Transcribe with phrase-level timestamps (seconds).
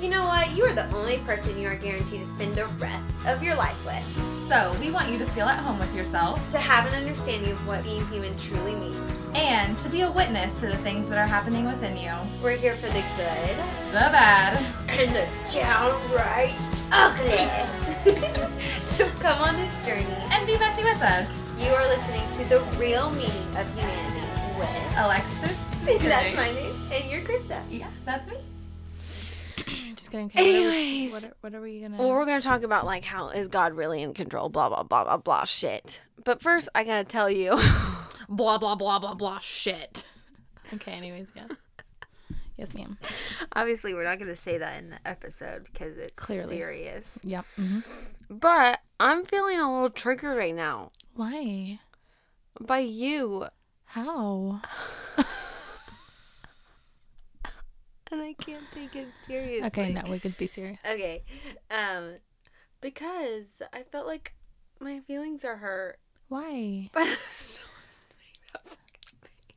[0.00, 0.52] You know what?
[0.54, 3.76] You are the only person you are guaranteed to spend the rest of your life
[3.84, 4.02] with.
[4.46, 7.66] So, we want you to feel at home with yourself To have an understanding of
[7.66, 8.96] what being human truly means.
[9.34, 12.12] and to be a witness to the things that are happening within you.
[12.42, 13.56] We're here for the good
[13.92, 14.64] The bad.
[14.88, 16.54] and the downright
[16.92, 18.12] ugly.
[18.96, 20.06] so come on this journey.
[20.30, 21.28] And be messy with us.
[21.58, 24.26] You are listening to the real meaning of humanity
[24.58, 24.98] with.
[24.98, 25.56] Alexis.
[26.02, 27.62] That's my name, and you're Krista.
[27.70, 28.36] Yeah, that's me.
[30.06, 30.26] Just kidding.
[30.26, 31.12] Okay, what are Anyways.
[31.12, 31.96] what are, what are we gonna?
[31.98, 34.48] Well, we're gonna talk about like how is God really in control?
[34.48, 36.00] Blah blah blah blah blah shit.
[36.24, 37.60] But first, I gotta tell you.
[38.28, 40.04] blah blah blah blah blah shit.
[40.74, 40.92] Okay.
[40.92, 41.50] Anyways, yes.
[42.56, 42.96] Yes, ma'am.
[43.54, 46.56] Obviously, we're not gonna say that in the episode because it's Clearly.
[46.56, 47.18] serious.
[47.24, 47.44] Yep.
[47.56, 47.80] hmm
[48.30, 51.80] But I'm feeling a little triggered right now Why?
[52.60, 53.46] by you,
[53.86, 54.62] How?
[58.12, 59.66] and I can't take it seriously.
[59.66, 60.78] Okay, no, we could be serious.
[60.88, 61.24] Okay,
[61.70, 62.16] um,
[62.80, 64.34] because I felt like
[64.80, 65.98] my feelings are hurt.
[66.28, 66.90] Why?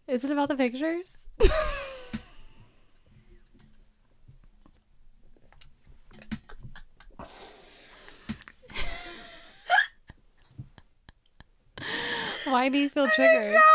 [0.07, 1.27] Is it about the pictures?
[12.45, 13.55] Why do you feel triggered?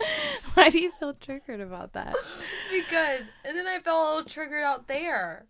[0.64, 2.14] Why do you feel triggered about that?
[2.70, 5.46] because, and then I felt a little triggered out there.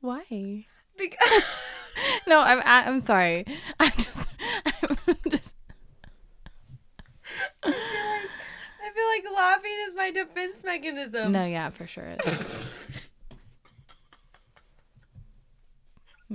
[0.00, 0.66] Why?
[0.96, 1.42] Because.
[2.26, 3.46] No, I'm I- I'm sorry.
[3.80, 4.28] I'm just
[4.66, 5.54] I'm just
[7.62, 8.30] I feel like
[8.84, 11.32] I feel like laughing is my defense mechanism.
[11.32, 12.16] No, yeah, for sure.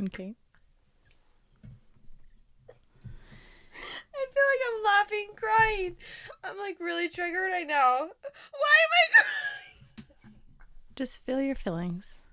[0.03, 0.33] okay.
[4.13, 5.95] I feel like I'm laughing, crying.
[6.43, 7.97] I'm like really triggered right now.
[7.99, 10.05] Why am I crying?
[10.95, 12.17] Just feel your feelings.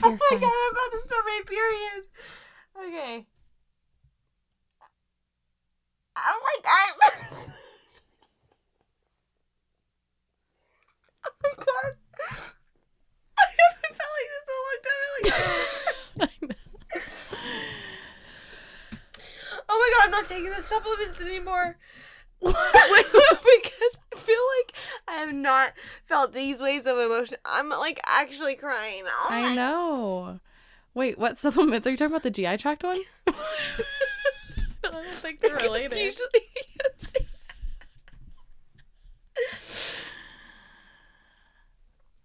[0.00, 0.40] Oh You're my fine.
[0.40, 2.04] god, I'm about to start my period.
[2.86, 3.26] Okay.
[6.14, 6.94] I'm like I'm.
[11.26, 11.94] oh my god.
[13.38, 14.80] I haven't felt like this in a long
[15.26, 15.66] time.
[16.20, 16.57] I like.
[16.57, 16.57] Oh
[19.90, 21.76] my god, I'm not taking the supplements anymore.
[22.40, 24.72] because I feel like
[25.08, 25.72] I have not
[26.06, 27.38] felt these waves of emotion.
[27.44, 29.02] I'm like actually crying.
[29.06, 30.40] Oh I know.
[30.94, 31.86] Wait, what supplements?
[31.86, 32.98] Are you talking about the GI tract one?
[33.28, 33.32] I
[34.82, 36.28] don't think they're It's usually-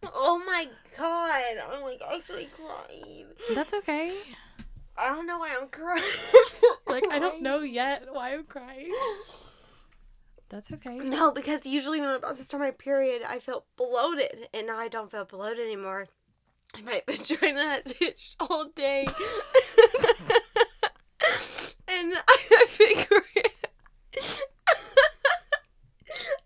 [0.03, 3.25] oh my god, I'm like actually crying.
[3.53, 4.15] That's okay.
[4.97, 6.03] I don't know why I'm crying.
[6.87, 8.91] Like I don't know yet why I'm crying.
[10.49, 10.99] That's okay.
[10.99, 14.77] No, because usually when I'm about to start my period, I felt bloated, and now
[14.77, 16.07] I don't feel bloated anymore.
[16.75, 19.07] I might have been vagina has itched all day,
[21.87, 23.67] and I've been cramp-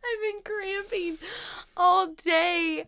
[0.05, 1.17] I've been cramping
[1.75, 2.85] all day.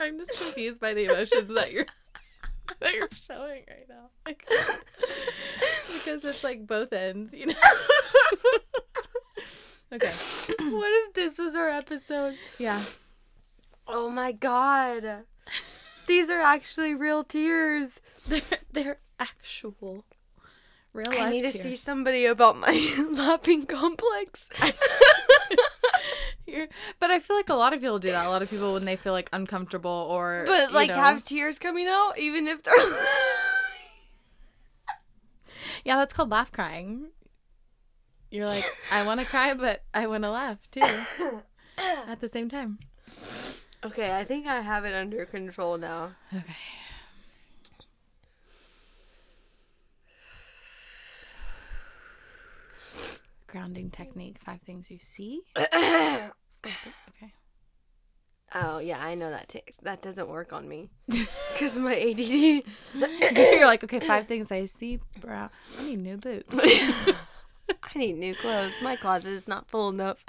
[0.00, 1.86] I'm just confused by the emotions that you're
[2.80, 4.10] that you're showing right now.
[4.24, 7.54] Because it's like both ends, you know.
[9.92, 10.10] okay.
[10.70, 12.36] what if this was our episode?
[12.58, 12.82] Yeah.
[13.86, 15.24] Oh my god.
[16.06, 17.98] These are actually real tears.
[18.26, 18.40] They're
[18.72, 20.04] they're actual
[20.92, 21.64] real life I need to tears.
[21.64, 24.48] see somebody about my laughing complex.
[26.58, 28.26] You're, but I feel like a lot of people do that.
[28.26, 31.24] A lot of people when they feel like uncomfortable or but you like know- have
[31.24, 32.74] tears coming out even if they're
[35.84, 37.08] yeah, that's called laugh crying.
[38.30, 40.82] You're like, I want to cry, but I want to laugh too
[41.78, 42.78] at the same time.
[43.84, 46.10] Okay, I think I have it under control now.
[46.34, 46.54] Okay.
[53.46, 54.36] Grounding technique.
[54.44, 55.40] Five things you see.
[57.10, 57.32] Okay.
[58.54, 63.36] Oh, yeah, I know that takes that doesn't work on me because of my ADD.
[63.36, 65.48] You're like, okay, five things I see, bro.
[65.78, 66.54] I need new boots.
[66.58, 68.72] I need new clothes.
[68.80, 70.24] My closet is not full enough.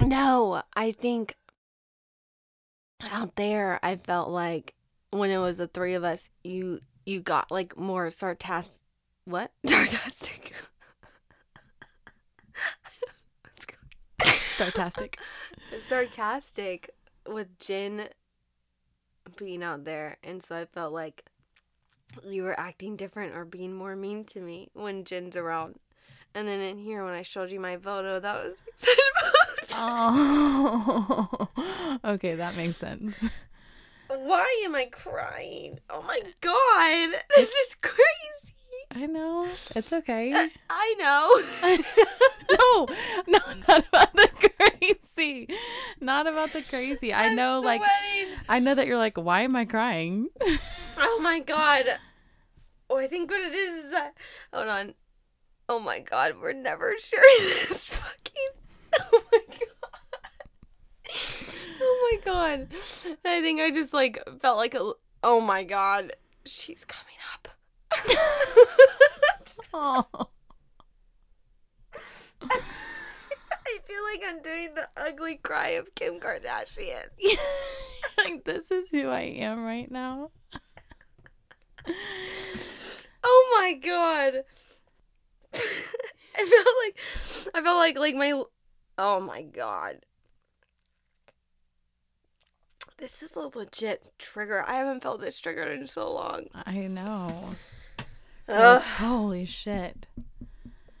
[0.00, 1.36] no, I think
[3.00, 4.74] out there I felt like
[5.10, 8.72] when it was the three of us, you you got like more sarcastic.
[9.24, 10.52] What sarcastic?
[14.56, 15.16] Sartastic.
[15.86, 16.90] sarcastic
[17.26, 18.08] with Jin
[19.36, 21.24] being out there, and so I felt like
[22.24, 25.78] you were acting different or being more mean to me when Jin's around.
[26.34, 28.56] And then in here, when I showed you my photo, that was.
[29.76, 31.48] Oh.
[32.04, 33.16] okay, that makes sense.
[34.06, 35.80] Why am I crying?
[35.90, 38.54] Oh my god, this is crazy.
[38.94, 39.48] I know.
[39.74, 40.32] It's okay.
[40.70, 41.76] I know.
[42.52, 42.86] no,
[43.26, 44.13] no, not about
[45.24, 45.48] crazy.
[46.00, 47.12] Not about the crazy.
[47.12, 47.82] I I'm know, like.
[48.48, 50.28] I know that you're like, why am I crying?
[50.96, 51.86] Oh my god.
[52.88, 54.14] Oh, I think what it is is that.
[54.52, 54.94] Hold on.
[55.68, 58.50] Oh my god, we're never sharing this fucking.
[59.12, 60.00] Oh my god.
[61.80, 62.68] Oh my god.
[63.24, 64.92] I think I just like felt like a.
[65.24, 66.12] Oh my god.
[66.46, 67.48] She's coming up.
[69.72, 70.28] Oh.
[73.74, 77.08] I feel like I'm doing the ugly cry of Kim Kardashian.
[78.18, 80.30] like, this is who I am right now.
[83.24, 84.44] Oh my god.
[85.56, 85.58] I
[86.36, 86.98] felt like
[87.54, 88.42] I felt like like my
[88.96, 90.04] Oh my god.
[92.98, 94.62] This is a legit trigger.
[94.66, 96.44] I haven't felt this triggered in so long.
[96.54, 97.56] I know.
[98.48, 98.82] Ugh.
[98.82, 100.06] Holy shit.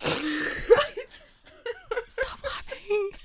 [0.00, 2.40] Stop.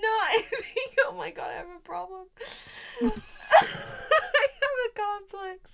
[0.00, 2.26] No, I think oh my god, I have a problem.
[3.02, 5.70] I have a complex.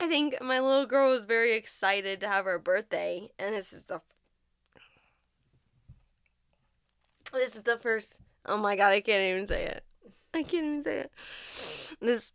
[0.00, 3.84] I think my little girl was very excited to have her birthday, and this is
[3.84, 4.00] the
[7.32, 8.20] this is the first.
[8.44, 9.84] Oh my god, I can't even say it.
[10.34, 11.12] I can't even say it.
[12.00, 12.32] This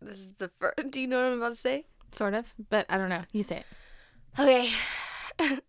[0.00, 0.90] this is the first.
[0.90, 1.86] Do you know what I'm about to say?
[2.12, 3.22] Sort of, but I don't know.
[3.32, 3.66] You say it.
[4.38, 4.70] Okay.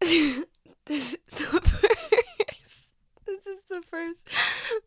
[0.00, 0.44] this
[0.88, 2.86] is the first.
[3.26, 4.28] This is the first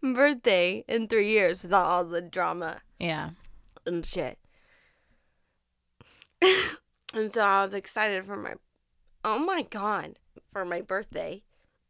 [0.02, 3.32] birthday in three years without all the drama Yeah.
[3.86, 4.38] and shit.
[7.14, 8.54] and so I was excited for my,
[9.24, 10.20] oh my god,
[10.52, 11.44] for my birthday,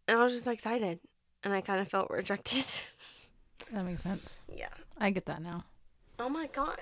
[0.07, 0.99] and I was just excited,
[1.43, 2.65] and I kind of felt rejected.
[3.71, 4.41] That makes sense.
[4.53, 4.67] yeah.
[4.99, 5.63] I get that now.
[6.19, 6.81] Oh my god.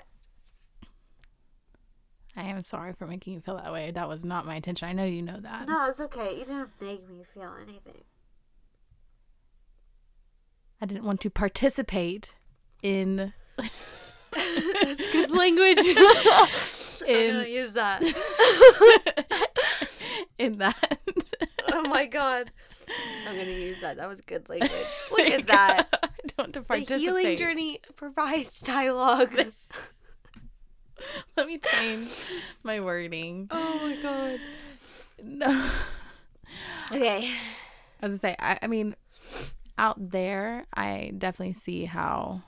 [2.36, 3.90] I am sorry for making you feel that way.
[3.92, 4.88] That was not my intention.
[4.88, 5.68] I know you know that.
[5.68, 6.32] No, it's okay.
[6.38, 8.02] You didn't make me feel anything.
[10.80, 12.34] I didn't want to participate
[12.82, 13.32] in
[14.32, 15.78] That's good language.
[17.06, 18.02] I'm In- gonna use that.
[20.38, 20.98] in that.
[21.72, 22.50] Oh my god.
[23.28, 23.96] I'm gonna use that.
[23.96, 24.70] That was good language.
[25.10, 25.88] Look at that.
[26.02, 29.52] I don't want to The healing journey provides dialogue.
[31.36, 32.08] Let me change
[32.62, 33.48] my wording.
[33.50, 34.40] oh my god.
[35.22, 35.70] No.
[36.92, 37.30] Okay.
[38.02, 38.94] I was gonna say, I, I mean,
[39.78, 42.42] out there, I definitely see how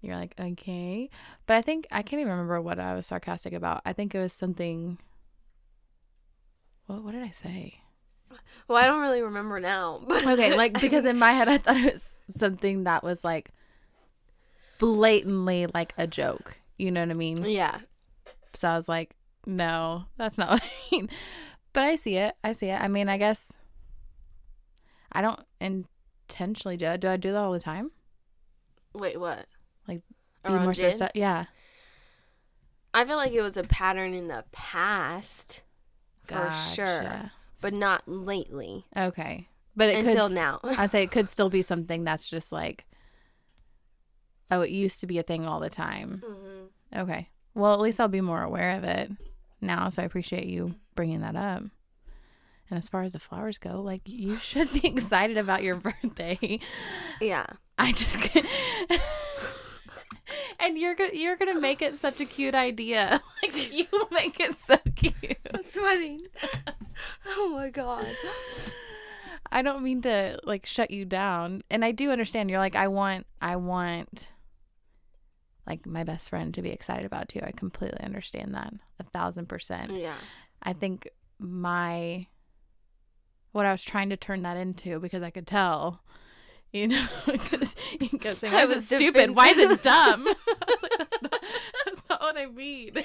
[0.00, 1.08] you're like, okay.
[1.46, 3.82] But I think, I can't even remember what I was sarcastic about.
[3.84, 4.98] I think it was something.
[6.86, 7.80] What, what did I say?
[8.66, 10.00] Well, I don't really remember now.
[10.10, 13.50] Okay, like, because in my head, I thought it was something that was like
[14.78, 16.58] blatantly like a joke.
[16.82, 17.44] You know what I mean?
[17.44, 17.78] yeah.
[18.54, 19.14] So I was like,
[19.46, 21.08] no, that's not what I mean.
[21.72, 22.34] But I see it.
[22.42, 22.80] I see it.
[22.80, 23.52] I mean, I guess
[25.12, 27.00] I don't intentionally do it.
[27.00, 27.92] Do I do that all the time?
[28.94, 29.46] Wait, what?
[29.86, 30.02] Like,
[30.44, 30.92] Be more Jin?
[30.92, 31.08] so.
[31.14, 31.44] Yeah.
[32.92, 35.62] I feel like it was a pattern in the past,
[36.26, 37.30] for sure,
[37.62, 39.48] but not lately Okay.
[39.76, 40.58] But it until could, now.
[40.64, 42.86] I say it could still be something that's just like,
[44.50, 46.22] oh, it used to be a thing all the time.
[46.26, 46.61] Mhm.
[46.94, 47.28] Okay.
[47.54, 49.10] Well, at least I'll be more aware of it
[49.60, 49.88] now.
[49.88, 51.62] So I appreciate you bringing that up.
[52.70, 56.60] And as far as the flowers go, like you should be excited about your birthday.
[57.20, 57.46] Yeah.
[57.78, 58.16] I just
[60.60, 63.22] and you're gonna you're gonna make it such a cute idea.
[63.42, 65.36] Like you make it so cute.
[65.52, 66.20] I'm sweating.
[67.26, 68.06] oh my god.
[69.50, 71.62] I don't mean to like shut you down.
[71.70, 74.30] And I do understand you're like I want I want
[75.66, 77.40] like my best friend to be excited about too.
[77.42, 78.72] I completely understand that.
[78.98, 79.96] A thousand percent.
[79.96, 80.14] Yeah.
[80.62, 82.26] I think my
[83.52, 86.02] what I was trying to turn that into because I could tell,
[86.72, 89.36] you know, because you can say, I why is it was stupid?
[89.36, 90.26] Why is it dumb?
[90.48, 91.44] I was like, that's not,
[91.84, 92.92] that's not what I mean.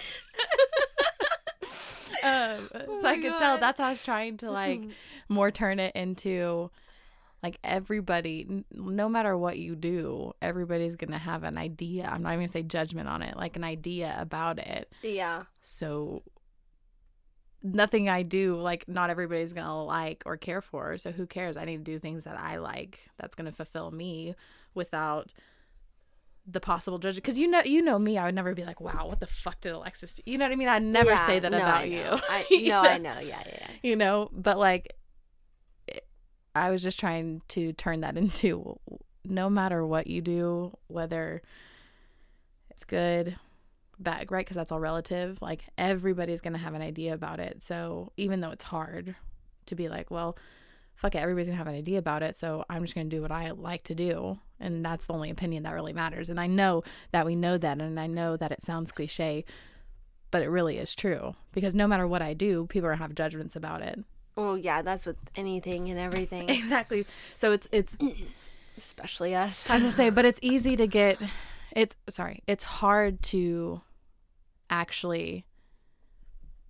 [2.24, 4.82] um, Oh so I could tell that's how I was trying to like
[5.30, 6.72] more turn it into
[7.44, 12.06] like everybody, n- no matter what you do, everybody's gonna have an idea.
[12.12, 14.92] I'm not even gonna say judgment on it, like an idea about it.
[15.04, 15.44] yeah.
[15.62, 16.24] So
[17.64, 20.98] nothing I do, like not everybody's gonna like or care for.
[20.98, 21.58] So who cares?
[21.58, 24.36] I need to do things that I like that's gonna fulfill me
[24.74, 25.34] without
[26.50, 29.06] the possible judge because you know you know me I would never be like wow
[29.08, 31.40] what the fuck did Alexis do you know what I mean I'd never Yeah, say
[31.40, 32.88] that no, about you I, You no, know?
[32.88, 33.20] I know.
[33.20, 33.68] Yeah, yeah, yeah.
[33.84, 34.94] you know but like
[36.58, 38.80] I was just trying to turn that into
[39.24, 41.42] no matter what you do whether
[42.70, 43.38] it's good
[44.00, 44.46] bad right?
[44.46, 45.42] Because that's all relative.
[45.42, 47.64] Like everybody's gonna have an idea about it.
[47.64, 49.16] So even though it's hard
[49.66, 50.38] to be like well
[50.96, 53.32] fuck it everybody's gonna have an idea about it so i'm just gonna do what
[53.32, 54.40] i like to do.
[54.60, 56.30] And that's the only opinion that really matters.
[56.30, 59.46] And i know that we know that and i know that it sounds cliche
[60.30, 61.36] but it really is true.
[61.54, 64.00] Because no matter what i do people are have judgments about it
[64.38, 67.98] Well, yeah, that's with anything and everything, exactly so it's it's
[68.78, 69.70] especially us.
[69.70, 71.18] As I say, but it's easy to get.
[71.72, 73.82] It's sorry, it's hard to
[74.70, 75.46] actually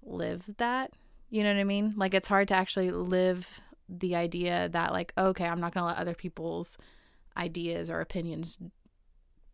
[0.02, 0.92] live that.
[1.30, 1.94] You know what I mean?
[1.98, 5.98] Like it's hard to actually live the idea that like okay, I'm not gonna let
[5.98, 6.78] other people's
[7.36, 8.58] ideas or opinions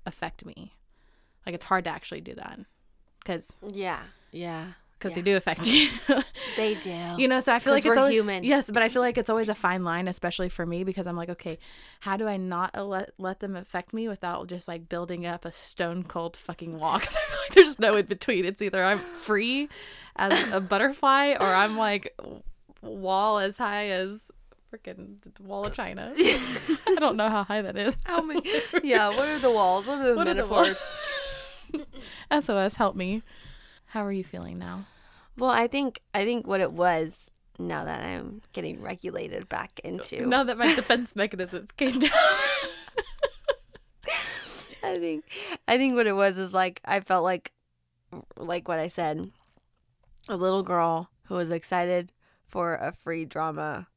[0.06, 0.74] affect me.
[1.46, 2.60] Like it's hard to actually do that
[3.20, 5.24] because Yeah, yeah, because Yeah.
[5.24, 5.90] they do affect you.
[6.56, 7.16] they do.
[7.18, 8.44] you know so i feel like it's always human.
[8.44, 11.16] yes but i feel like it's always a fine line especially for me because i'm
[11.18, 11.58] like okay
[12.02, 15.52] how do i not let, let them affect me without just like building up a
[15.52, 19.00] stone cold fucking wall 'Cause I feel like there's no in between it's either i'm
[19.00, 19.68] free
[20.16, 22.16] as a butterfly or i'm like
[22.82, 24.32] wall as high as
[24.72, 28.42] freaking wall of china i don't know how high that is How many?
[28.84, 29.10] Yeah.
[29.10, 29.86] What are the walls?
[29.86, 30.82] What are the What are the metaphors?
[32.42, 33.22] sos help me
[33.88, 34.86] how are you feeling now
[35.38, 37.30] well, I think I think what it was.
[37.60, 42.10] Now that I'm getting regulated back into, now that my defense mechanisms came down
[44.84, 45.24] I think
[45.68, 47.52] I think what it was is like I felt like
[48.38, 49.30] like what I said,
[50.28, 52.12] a little girl who was excited
[52.48, 53.88] for a free drama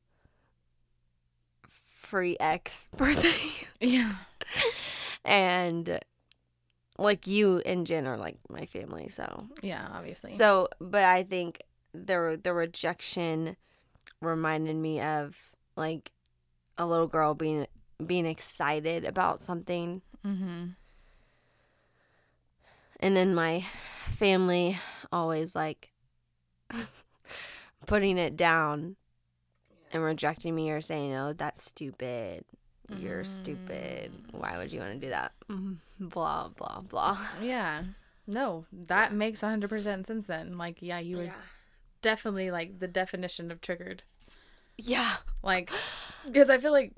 [1.66, 4.16] free ex birthday yeah
[5.24, 5.98] and
[6.98, 9.46] like you and Jen are like my family so.
[9.62, 10.32] Yeah obviously.
[10.32, 11.62] So but I think
[11.92, 13.56] the the rejection
[14.20, 15.36] reminded me of
[15.76, 16.12] like
[16.78, 17.66] a little girl being
[18.04, 20.02] being excited about something.
[20.24, 20.66] Mm-hmm.
[23.00, 23.64] And then my
[24.08, 24.78] family
[25.12, 25.92] always like
[27.86, 28.96] putting it down
[29.92, 32.44] and rejecting me or saying, "Oh, that's stupid.
[32.96, 34.12] You're stupid.
[34.32, 34.40] Mm.
[34.40, 35.32] Why would you want to do that?"
[36.00, 37.18] Blah blah blah.
[37.42, 37.84] Yeah.
[38.28, 40.58] No, that makes 100% sense then.
[40.58, 41.32] Like, yeah, you were
[42.02, 44.02] definitely like the definition of triggered.
[44.76, 45.14] Yeah.
[45.44, 45.70] Like,
[46.26, 46.92] because I feel like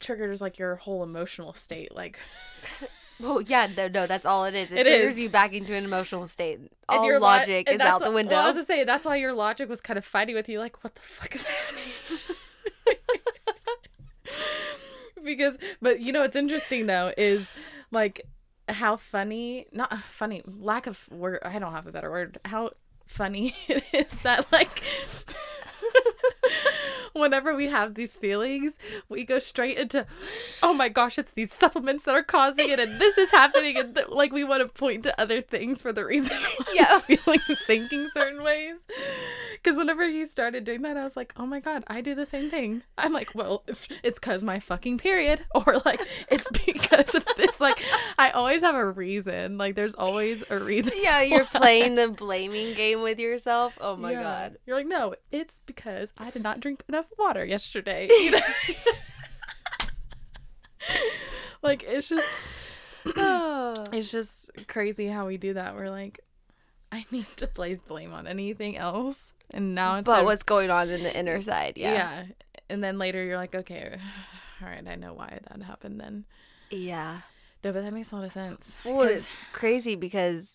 [0.00, 1.94] triggered is like your whole emotional state.
[1.94, 2.18] Like,
[3.20, 3.68] Well, yeah.
[3.74, 4.70] No, no, that's all it is.
[4.70, 5.20] It, It triggers is.
[5.20, 6.60] you back into an emotional state.
[6.88, 8.32] All your logic and is out the window.
[8.34, 10.58] Well, I was to say, that's why your logic was kind of fighting with you.
[10.58, 11.92] Like, what the fuck is happening?
[15.26, 17.52] because, but you know, what's interesting though is
[17.90, 18.22] like
[18.68, 22.70] how funny, not funny, lack of word, I don't have a better word, how
[23.06, 24.82] funny it is that like
[27.12, 28.78] whenever we have these feelings
[29.08, 30.06] we go straight into
[30.62, 33.94] oh my gosh it's these supplements that are causing it and this is happening and
[33.94, 36.86] th- like we want to point to other things for the reason why Yeah.
[36.90, 38.76] I'm feeling thinking certain ways
[39.66, 42.24] because whenever you started doing that i was like oh my god i do the
[42.24, 47.16] same thing i'm like well if it's because my fucking period or like it's because
[47.16, 47.82] of this like
[48.16, 52.74] i always have a reason like there's always a reason yeah, you're playing the blaming
[52.74, 53.76] game with yourself.
[53.80, 54.22] Oh my Yeah.
[54.22, 54.56] god.
[54.66, 58.08] You're like, no, it's because I did not drink enough water yesterday.
[58.16, 58.40] You know?
[61.62, 62.26] like it's just
[63.06, 65.74] it's just crazy how we do that.
[65.74, 66.20] We're like,
[66.92, 69.32] I need to place blame on anything else.
[69.54, 71.74] And now it's but what's going on in the inner side?
[71.76, 71.92] yeah.
[71.92, 72.24] Yeah.
[72.68, 73.98] And then later you're like, okay,
[74.62, 76.24] all right, I know why that happened then.
[76.70, 77.20] Yeah.
[77.62, 78.76] No, but that makes a lot of sense.
[78.84, 80.54] Well, it's crazy because,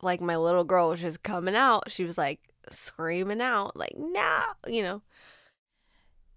[0.00, 1.90] like, my little girl was just coming out.
[1.90, 5.02] She was like screaming out, like, "No!" You know.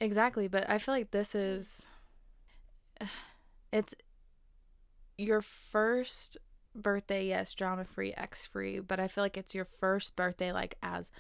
[0.01, 1.87] Exactly, but I feel like this is
[3.71, 3.95] it's
[5.17, 6.37] your first
[6.75, 10.75] birthday, yes, drama free, X free, but I feel like it's your first birthday like
[10.83, 11.11] as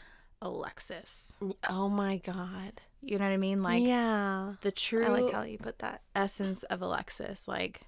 [0.43, 1.33] Alexis.
[1.69, 2.81] Oh my god.
[3.01, 3.63] You know what I mean?
[3.63, 4.53] Like yeah.
[4.61, 6.01] the true I like how you put that.
[6.15, 7.47] essence of Alexis.
[7.47, 7.81] Like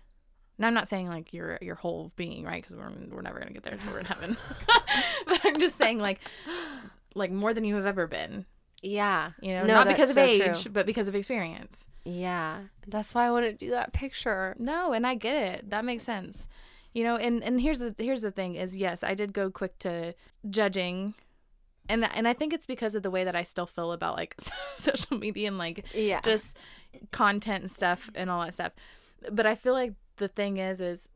[0.57, 2.63] now I'm not saying like your your whole being, right?
[2.63, 3.77] Because we're we're never gonna get there.
[3.91, 4.38] We're in heaven.
[5.27, 6.19] but I'm just saying like
[7.13, 8.45] like more than you have ever been.
[8.81, 9.31] Yeah.
[9.41, 10.71] You know, No, not because of so age, true.
[10.71, 11.88] but because of experience.
[12.05, 12.59] Yeah.
[12.88, 14.55] That's why I want to do that picture.
[14.59, 15.69] No, and I get it.
[15.71, 16.47] That makes sense.
[16.93, 19.77] You know, and and here's the here's the thing is yes, I did go quick
[19.79, 20.15] to
[20.50, 21.15] judging.
[21.89, 24.36] And and I think it's because of the way that I still feel about like
[24.77, 26.22] social media and like Yeah.
[26.22, 26.58] just
[27.12, 28.74] content and stuff and all that stuff.
[29.32, 31.10] But I feel like the thing is is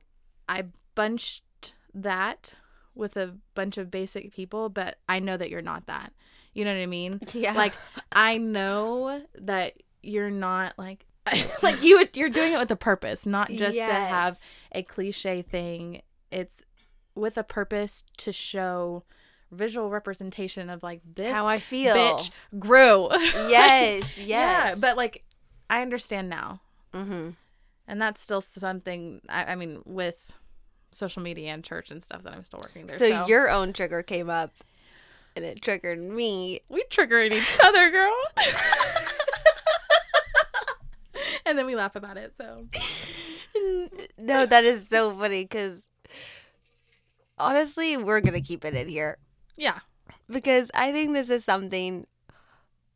[0.48, 2.56] I bunched that
[2.96, 6.12] with a bunch of basic people, but I know that you're not that.
[6.54, 7.20] You know what I mean?
[7.34, 7.54] Yeah.
[7.54, 7.74] Like
[8.12, 11.06] I know that you're not like
[11.64, 14.40] like you you're doing it with a purpose, not just to have
[14.72, 16.02] a cliche thing.
[16.32, 16.64] It's
[17.16, 19.04] with a purpose to show
[19.52, 21.96] visual representation of like this how I feel.
[21.96, 23.08] bitch grew.
[23.12, 24.28] Yes, yes.
[24.28, 25.24] yeah, but like
[25.70, 26.62] I understand now.
[26.94, 27.30] mm-hmm.
[27.88, 30.32] And that's still something I, I mean with
[30.92, 32.98] social media and church and stuff that I'm still working there.
[32.98, 34.54] so, So, your own trigger came up
[35.36, 36.62] and it triggered me.
[36.70, 38.14] we triggering each other, girl.
[41.46, 42.34] and then we laugh about it.
[42.38, 42.66] So
[44.18, 45.88] no, that is so funny because
[47.38, 49.18] honestly, we're going to keep it in here
[49.56, 49.80] yeah,
[50.30, 52.06] because I think this is something.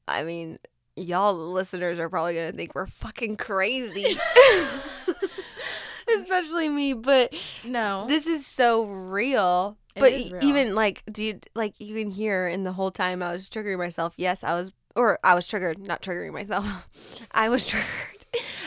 [0.08, 0.60] I mean,
[0.96, 4.18] y'all listeners are probably going to think we're fucking crazy.
[6.20, 7.34] Especially me, but
[7.64, 9.78] no, this is so real.
[9.96, 10.38] It but real.
[10.42, 14.14] even like, dude, like you can hear in the whole time I was triggering myself.
[14.18, 17.22] Yes, I was, or I was triggered, not triggering myself.
[17.32, 17.88] I was triggered.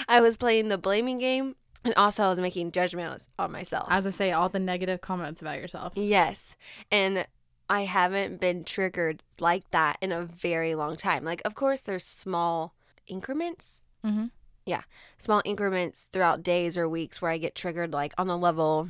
[0.08, 3.86] I was playing the blaming game, and also I was making judgments on myself.
[3.90, 5.92] as I say, all the negative comments about yourself.
[5.94, 6.56] yes,
[6.90, 7.26] and
[7.68, 11.24] I haven't been triggered like that in a very long time.
[11.24, 12.74] Like, of course, there's small
[13.06, 14.26] increments Mm-hmm.
[14.64, 14.82] Yeah,
[15.18, 18.88] small increments throughout days or weeks where I get triggered, like on the level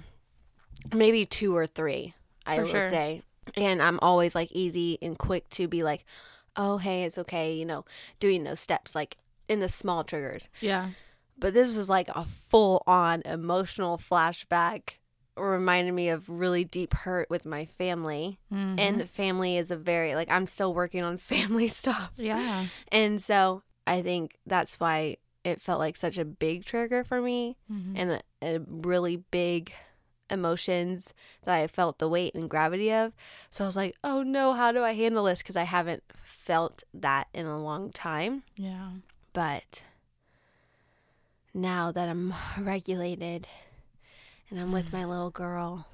[0.92, 2.14] maybe two or three,
[2.47, 2.90] I For will sure.
[2.90, 3.23] say.
[3.56, 6.04] And I'm always like easy and quick to be like,
[6.56, 7.85] oh, hey, it's okay, you know,
[8.21, 9.16] doing those steps, like
[9.49, 10.49] in the small triggers.
[10.61, 10.90] Yeah,
[11.38, 14.97] But this was like a full on emotional flashback,
[15.37, 18.38] reminded me of really deep hurt with my family.
[18.52, 18.78] Mhm.
[18.78, 22.12] And family is a very, like, I'm still working on family stuff.
[22.16, 27.21] yeah, And so I think that's why it felt like such a big trigger for
[27.23, 27.93] me Mhm.
[27.95, 28.23] and a,
[28.57, 29.73] a really big
[30.28, 31.14] emotions
[31.45, 33.12] that I felt the weight and gravity of.
[33.50, 35.39] So I was like, oh no, how do I handle this?
[35.39, 38.43] Because I haven't felt that in a long time.
[38.56, 38.91] yeah,
[39.32, 39.84] But
[41.54, 43.47] now that I'm regulated
[44.50, 45.87] and I'm with my little girl,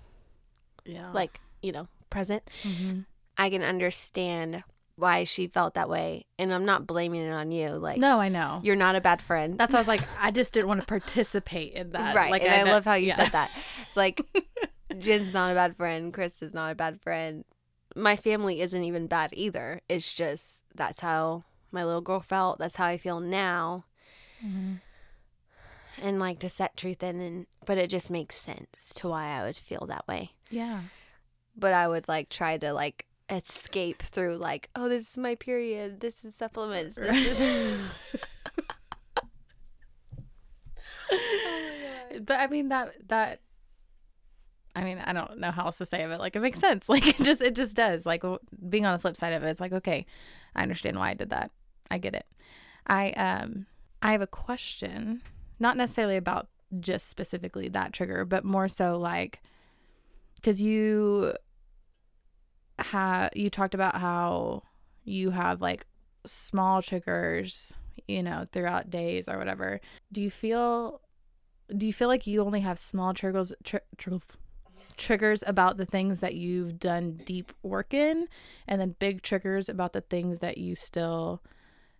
[0.85, 1.11] yeah.
[1.13, 3.01] like, you know, present, hmm
[3.39, 4.63] I can understand
[4.97, 6.27] why she felt that way.
[6.39, 7.71] And I'm not blaming it on you.
[7.71, 8.61] Like, no, I know.
[8.63, 9.57] you're not a bad friend.
[9.59, 12.15] That's why I was like, I just didn't want to participate in that.
[12.15, 12.31] right.
[12.31, 13.17] Like, and I, know- love how you yeah.
[13.17, 13.51] said that.
[13.95, 14.21] Like,
[14.99, 16.13] Jen's not a bad friend.
[16.13, 17.45] Chris is not a bad friend.
[17.97, 19.81] My family isn't even bad either.
[19.89, 22.59] It's just that's how my little girl felt.
[22.59, 23.87] That's how I feel now.
[24.45, 24.81] Mhm.
[26.01, 29.45] And like to set truth in, and but it just makes sense to why I
[29.45, 30.33] would feel that way.
[30.51, 30.81] Yeah.
[31.57, 36.01] But I would like try to like escape through like, oh, this is my period.
[36.01, 36.97] This is supplements.
[36.97, 37.93] This is.
[42.21, 43.41] But I mean that that
[44.75, 46.19] I mean, I don't know how else to say of it.
[46.19, 46.89] Like it makes sense.
[46.89, 48.07] Like it just it just does.
[48.07, 48.23] Like
[48.69, 50.07] being on the flip side of it, it's like, okay,
[50.55, 51.51] I understand why I did that.
[51.91, 52.27] I get it.
[52.87, 53.67] I um
[54.03, 55.23] I have a question,
[55.63, 56.49] not necessarily about
[56.81, 59.41] just specifically that trigger, but more so like
[60.43, 61.35] cuz you
[62.79, 64.63] have you talked about how
[65.05, 65.87] you have like
[66.27, 67.75] small triggers,
[68.09, 69.81] you know, throughout days or whatever.
[70.11, 71.01] Do you feel
[71.77, 74.17] do you feel like you only have small triggers tr- tr-
[74.97, 78.27] triggers about the things that you've done deep work in
[78.69, 81.43] and then big triggers about the things that you still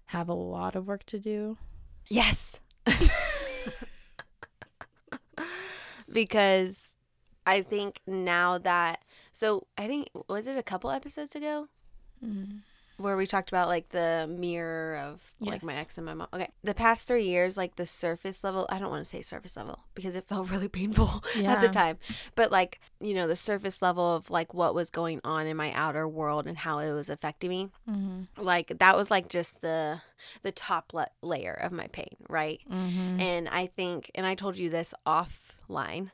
[0.07, 1.57] have a lot of work to do
[2.09, 2.61] Yes.
[6.13, 6.97] because
[7.47, 11.69] I think now that so I think was it a couple episodes ago
[12.25, 12.59] mm-hmm.
[13.03, 16.29] Where we talked about like the mirror of like my ex and my mom.
[16.33, 16.49] Okay.
[16.63, 19.81] The past 3 years like the surface level, I don't want to say surface level
[19.95, 21.99] because it felt really painful at the time.
[22.35, 25.73] But like, you know, the surface level of like what was going on in my
[25.73, 28.23] outer world and how it was affecting me mm-hmm.
[28.43, 30.01] like that was like just the
[30.43, 33.21] the top la- layer of my pain right Mm-hmm.
[33.21, 36.11] and i think and i told you this offline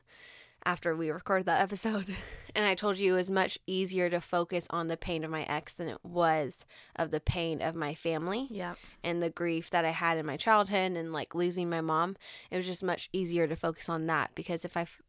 [0.65, 2.15] after we recorded that episode
[2.55, 5.43] and i told you it was much easier to focus on the pain of my
[5.43, 9.85] ex than it was of the pain of my family yeah and the grief that
[9.85, 12.15] i had in my childhood and like losing my mom.
[12.51, 15.01] It was just much easier to focus on that because if i f-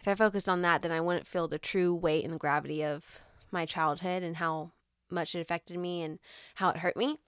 [0.00, 2.84] if i focused on that then i wouldn't feel the true weight and the gravity
[2.84, 4.72] of my childhood and how
[5.10, 6.18] much it affected me and
[6.56, 7.18] how it hurt me.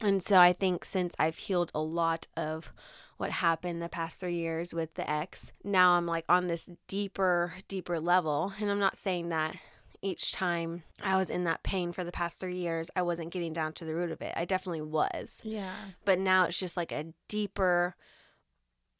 [0.00, 2.72] And so i think since i've healed a lot of
[3.16, 5.52] what happened the past three years with the ex.
[5.62, 9.56] Now i'm like on this deeper deeper level and i'm not saying that
[10.02, 13.54] each time i was in that pain for the past three years i wasn't getting
[13.54, 14.32] down to the root of it.
[14.36, 15.40] I definitely was.
[15.44, 15.74] Yeah.
[16.04, 17.94] But now it's just like a deeper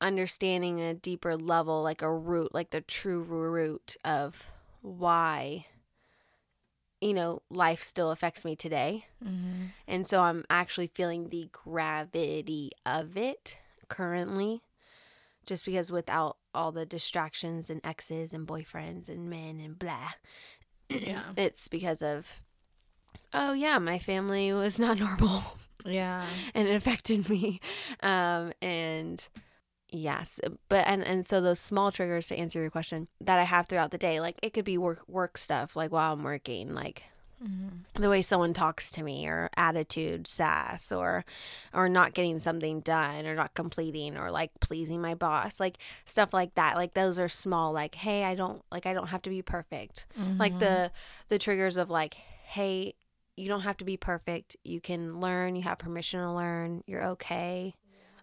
[0.01, 4.51] understanding a deeper level, like a root, like the true root of
[4.83, 5.67] why,
[7.01, 9.07] you know, life still affects me today.
[9.25, 9.67] Mm-hmm.
[9.89, 14.63] And so I'm actually feeling the gravity of it currently,
[15.47, 20.11] just because without all the distractions and exes and boyfriends and men and blah,
[20.89, 21.23] Yeah.
[21.37, 22.43] it's because of,
[23.33, 25.43] oh, yeah, my family was not normal
[25.85, 26.25] Yeah.
[26.55, 27.61] and it affected me.
[28.03, 29.27] Um, and
[29.91, 33.67] yes, but, and, and so those small triggers to answer your question that I have
[33.67, 37.05] throughout the day, like it could be work, work stuff, like while I'm working, like
[37.45, 38.01] Mm-hmm.
[38.01, 41.27] the way someone talks to me or attitude sass or
[41.75, 45.77] or not getting something done or not completing or like pleasing my boss like
[46.07, 46.77] stuff like that.
[46.77, 50.07] Like those are small like hey i don't like i don't have to be perfect.
[50.39, 50.91] Like the
[51.29, 52.95] the triggers of like hey
[53.37, 54.57] you don't have to be perfect.
[54.65, 55.57] You can learn.
[55.57, 56.83] You have permission to learn.
[56.87, 57.75] You're okay.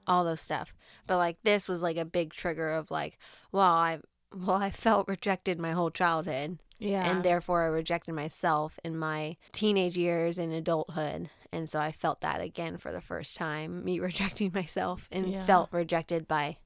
[0.08, 0.74] All those stuff.
[1.06, 3.20] But like this was like a big trigger of like
[3.52, 4.00] well i
[4.34, 7.10] well i felt rejected my whole childhood yeah.
[7.10, 11.30] and therefore I rejected myself in my teenage years and adulthood.
[11.54, 15.44] And so I felt that again for the first time, me rejecting myself and Yeah.
[15.44, 16.58] felt rejected by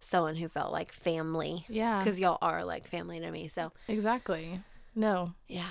[0.00, 1.98] someone who felt like family yeah.
[1.98, 3.48] because y'all are like family to me.
[3.48, 4.60] So, Exactly.
[4.94, 5.70] No, yeah.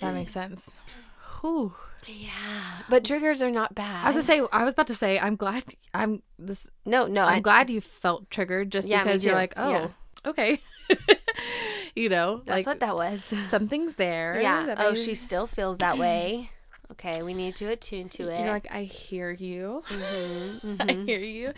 [0.00, 0.70] that makes sense.
[1.40, 1.74] Whew.
[2.06, 2.28] Yeah.
[2.88, 4.04] But triggers are not bad.
[4.04, 6.70] I was gonna say, I was about to say, I'm glad I'm this.
[6.86, 9.88] no, no, I'm I, glad you felt triggered just Yeah, because you're like, oh, Yeah.
[10.26, 10.60] okay,
[11.96, 13.24] you know, that's like what that was.
[13.48, 14.38] something's there.
[14.40, 14.74] yeah.
[14.78, 16.50] Oh, I- she still feels that way.
[16.92, 17.22] Okay.
[17.22, 18.40] We need to attune to it.
[18.40, 19.84] You're like, I hear you.
[19.88, 21.06] Mhm, I mhm.
[21.08, 21.52] hear you.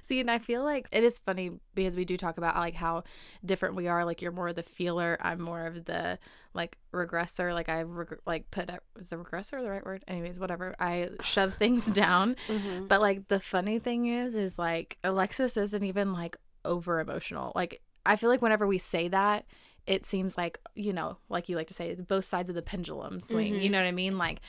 [0.00, 3.04] See, and I feel like it is funny because we do talk about like how
[3.44, 4.06] different we are.
[4.06, 5.18] Like you're more of the feeler.
[5.20, 6.18] I'm more of the
[6.54, 7.52] like regressor.
[7.52, 10.04] Like I reg- like put up is the regressor the right word?
[10.08, 10.74] Anyways, whatever.
[10.80, 12.36] I shove things down.
[12.48, 12.88] Mhm.
[12.88, 17.52] But like the funny thing is, is like Alexis isn't even like over emotional.
[17.54, 19.44] Like I feel like whenever we say that,
[19.88, 23.20] it seems like you know, like you like to say, both sides of the pendulum
[23.20, 23.54] swing.
[23.54, 23.70] You Mhm.
[23.72, 24.18] know what I mean?
[24.18, 24.40] Like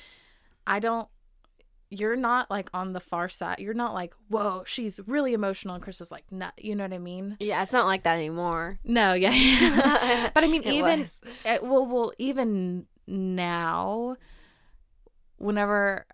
[0.68, 1.08] I don't.
[1.92, 3.58] You're not like on the far side.
[3.60, 6.50] You're not like, whoa, she's really emotional, and Chris is like, no.
[6.60, 7.36] You know what I mean?
[7.40, 7.64] Yeah.
[7.64, 8.78] It's not like that anymore.
[8.84, 10.30] No, yeah.
[10.36, 11.20] but I mean, It even was.
[11.48, 14.18] uh, well, well, even now,
[15.38, 16.06] whenever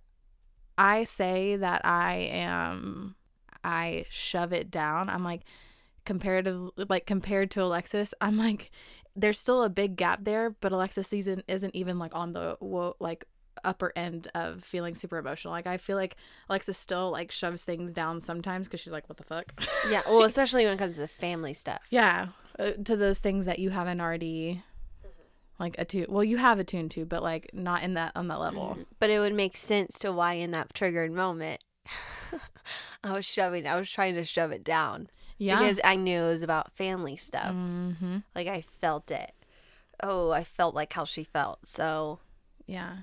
[0.77, 3.15] I say that I am,
[3.63, 5.09] I shove it down.
[5.09, 5.41] I'm like,
[6.05, 8.71] comparative, like compared to Alexis, I'm like,
[9.15, 12.95] there's still a big gap there, but Alexis season isn't even like on the wo-
[12.99, 13.25] like
[13.63, 15.51] upper end of feeling super emotional.
[15.51, 16.15] Like I feel like
[16.49, 19.54] Alexis still like shoves things down sometimes because she's like, what the fuck?
[19.89, 21.82] Yeah, well, especially when it comes to the family stuff.
[21.89, 22.28] yeah,
[22.60, 24.63] uh, to those things that you haven't already
[25.60, 26.08] like attuned.
[26.10, 28.78] Well, you have attuned to, but like not in that on that level.
[28.99, 31.63] But it would make sense to why in that triggered moment
[33.04, 35.59] I was shoving, I was trying to shove it down Yeah.
[35.59, 37.51] because I knew it was about family stuff.
[37.53, 38.17] mm-hmm.
[38.35, 39.31] Like I felt it.
[40.03, 41.67] Oh, I felt like how she felt.
[41.67, 42.19] So,
[42.65, 42.97] Yeah.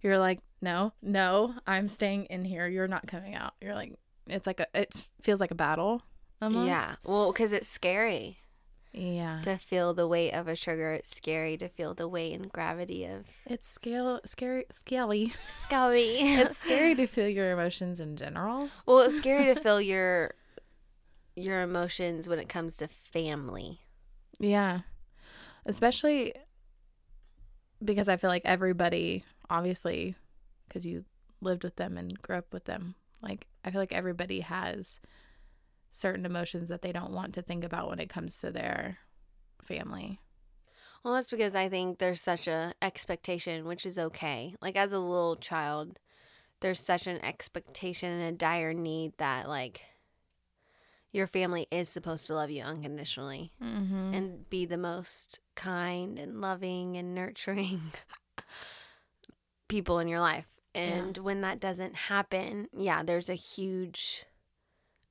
[0.00, 2.66] You're like, no, no, I'm staying in here.
[2.66, 3.54] You're not coming out.
[3.60, 3.94] You're like,
[4.26, 6.02] it's like a, it feels like a battle.
[6.40, 6.66] Almost.
[6.66, 6.94] yeah.
[7.04, 8.38] Well, because it's scary
[8.92, 9.40] Yeah.
[9.42, 10.92] to feel the weight of a trigger.
[10.92, 15.34] It's scary to feel the weight and gravity of It's scale, scary, scaly.
[15.46, 16.02] scary.
[16.18, 18.70] it's scary to feel your emotions in general.
[18.86, 20.32] well, it's scary to feel your
[21.36, 23.80] your emotions when it comes to family.
[24.38, 24.80] Yeah.
[25.64, 26.34] Especially
[27.84, 30.14] because I feel like everybody, obviously,
[30.68, 31.04] because you
[31.40, 35.00] lived with them and grew up with them, like, I feel like everybody has
[35.90, 38.98] certain emotions that they don't want to think about when it comes to their
[39.62, 40.20] family.
[41.04, 44.54] Well, that's because I think there's such a expectation, which is okay.
[44.60, 45.98] Like as a little child,
[46.60, 49.82] there's such an expectation and a dire need that like
[51.12, 54.14] your family is supposed to love you unconditionally Mm-hmm.
[54.14, 57.80] and be the most kind and loving and nurturing
[59.68, 60.46] people in your life.
[60.74, 64.24] And when that doesn't happen, yeah, there's a huge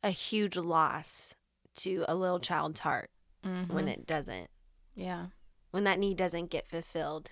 [0.04, 1.36] a huge loss
[1.76, 3.10] to a little child's heart
[3.46, 3.74] Mm-hmm.
[3.74, 4.52] when it doesn't
[4.94, 5.26] yeah.
[5.72, 7.32] when that need doesn't get fulfilled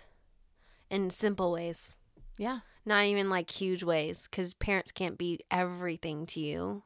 [0.90, 1.94] in simple ways,
[2.36, 2.62] Yeah.
[2.84, 6.82] not even like huge ways, because parents can't be everything to you,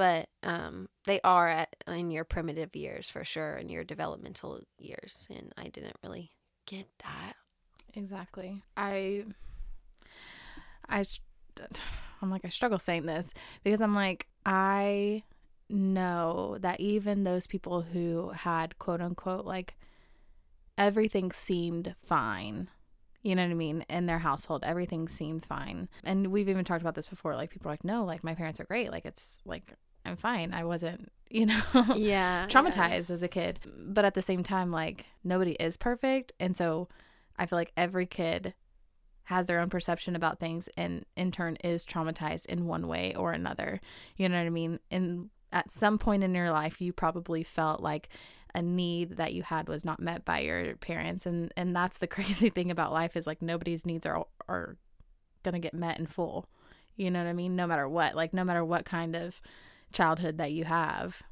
[0.00, 5.28] but um, they are at in your primitive years for sure, in your developmental years,
[5.28, 6.30] and I didn't really
[6.64, 7.34] get that.
[7.92, 8.62] Exactly.
[8.78, 9.26] I,
[10.88, 11.04] I,
[12.22, 15.22] I'm like, I struggle saying this because I'm like, I
[15.68, 19.76] know that even those people who had quote unquote, like,
[20.78, 22.70] everything seemed fine.
[23.22, 23.84] You know what I mean?
[23.90, 25.90] In their household, everything seemed fine.
[26.04, 27.36] And we've even talked about this before.
[27.36, 28.90] Like, people are like, no, like, my parents are great.
[28.90, 30.52] Like, it's like, I'm fine.
[30.54, 31.60] I wasn't, you know,
[31.94, 32.46] Yeah.
[32.48, 33.60] traumatized as a kid.
[33.78, 36.32] But at the same time, like nobody is perfect.
[36.40, 36.88] And so
[37.38, 38.54] I feel like every kid
[39.24, 43.32] has their own perception about things and in turn is traumatized in one way or
[43.32, 43.80] another.
[44.16, 44.80] You know what I mean?
[44.90, 48.08] And at some point in your life you probably felt like
[48.54, 52.06] a need that you had was not met by your parents and and that's the
[52.16, 54.76] crazy thing about life is like nobody's needs are are
[55.44, 56.48] going to get met in full.
[56.96, 57.54] You know what I mean?
[57.54, 58.16] No matter what.
[58.16, 59.40] Like no matter what kind of
[59.92, 61.22] childhood that you have,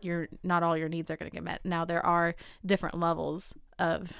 [0.00, 1.60] you're not all your needs are going to get met.
[1.64, 2.34] Now there are
[2.64, 4.12] different levels of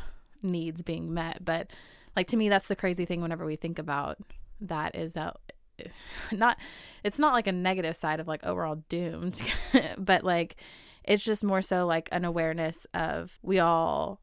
[0.43, 1.71] needs being met, but
[2.17, 4.19] like to me that's the crazy thing whenever we think about
[4.61, 5.37] that is that
[6.33, 6.59] not
[7.05, 9.41] it's not like a negative side of like oh we're all doomed,
[9.99, 10.57] but like
[11.05, 14.21] it's just more so like an awareness of we all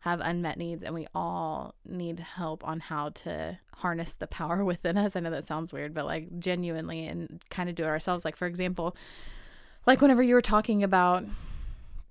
[0.00, 4.96] have unmet needs and we all need help on how to harness the power within
[4.96, 5.16] us.
[5.16, 8.24] I know that sounds weird, but like genuinely and kind of do it ourselves.
[8.24, 8.96] Like, for example,
[9.86, 11.24] like whenever you were talking about,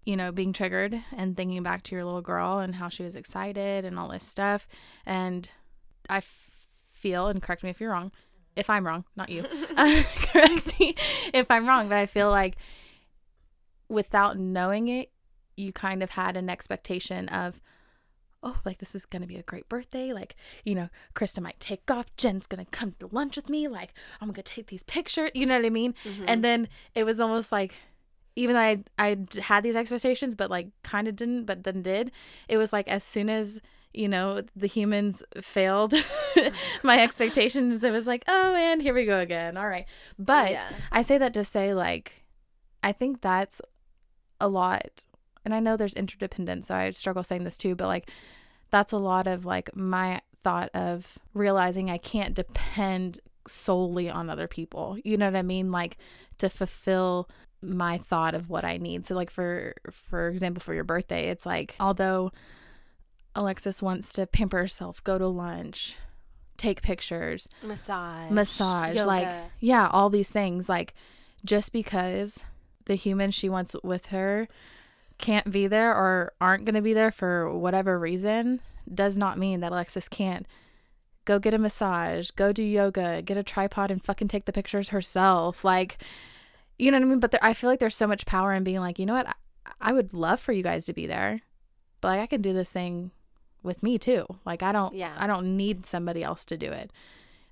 [0.04, 3.16] you know, being triggered and thinking back to your little girl and how she was
[3.16, 4.68] excited and all this stuff.
[5.06, 5.50] And
[6.10, 8.12] I f- feel, and correct me if you're wrong,
[8.56, 9.46] if I'm wrong, not you,
[9.76, 10.96] uh, correct me
[11.34, 12.56] if I'm wrong, but I feel like
[13.90, 15.12] without knowing it,
[15.58, 17.62] you kind of had an expectation of,
[18.46, 20.14] oh, like this is gonna be a great birthday.
[20.14, 22.16] Like, you know, Krista might take off.
[22.16, 23.68] Jen's gonna come to lunch with me.
[23.68, 25.32] Like, I'm gonna take these pictures.
[25.34, 25.96] You know what I mean?
[26.06, 26.26] Mm-hmm.
[26.28, 27.74] And then it was almost like,
[28.36, 32.12] even though I I had these expectations, but like kind of didn't, but then did.
[32.48, 33.60] It was like as soon as
[33.94, 35.94] you know the humans failed
[36.84, 39.58] my expectations, it was like, oh, and here we go again.
[39.58, 39.86] All right,
[40.20, 40.66] but Yeah.
[40.92, 42.24] I say that to say like,
[42.84, 43.60] I think that's
[44.40, 45.06] a lot
[45.46, 48.10] and I know there's interdependence, so I struggle saying this too, but like
[48.72, 54.48] that's a lot of like my thought of realizing I can't depend solely on other
[54.48, 54.98] people.
[55.04, 55.72] You know what I mean?
[55.72, 55.98] Like
[56.40, 57.30] to fulfill
[57.62, 59.06] my thought of what I need.
[59.06, 62.32] So like for for example for your birthday, it's like although
[63.36, 65.96] Alexis wants to pamper herself, go to lunch,
[66.58, 69.28] take pictures, massage, massage like
[69.60, 70.94] yeah all these things like
[71.44, 72.44] just because
[72.86, 74.48] the human she wants with her
[75.18, 78.60] can't be there or aren't going to be there for whatever reason
[78.94, 80.46] does not mean that alexis can't
[81.24, 84.90] go get a massage go do yoga get a tripod and fucking take the pictures
[84.90, 85.98] herself like
[86.78, 88.64] you know what i mean but there, i feel like there's so much power in
[88.64, 89.34] being like you know what I,
[89.82, 91.42] I would love for you guys to be there
[92.02, 93.12] but like i can do this thing
[93.64, 95.16] with me too like i don't Yeah.
[95.18, 96.92] i don't need somebody else to do it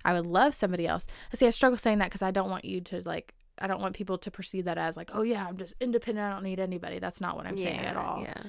[0.04, 1.06] I would love somebody else.
[1.32, 1.46] I see.
[1.46, 3.32] I struggle saying that because I don't want you to like.
[3.58, 6.26] I don't want people to perceive that as like, oh yeah, I'm just independent.
[6.26, 6.98] I don't need anybody.
[6.98, 8.20] That's not what I'm saying at all.
[8.22, 8.42] Yeah.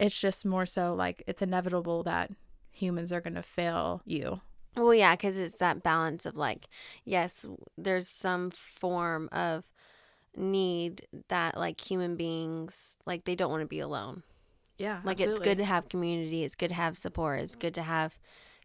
[0.00, 2.30] It's just more so like it's inevitable that
[2.70, 4.40] humans are gonna fail you.
[4.76, 6.68] Well, yeah, because it's that balance of like,
[7.04, 7.44] yes,
[7.76, 9.64] there's some form of
[10.36, 14.22] need that like human beings like they don't want to be alone.
[14.78, 17.82] Yeah, Like it's good to have community, it's good to have support, it's good to
[17.82, 18.16] have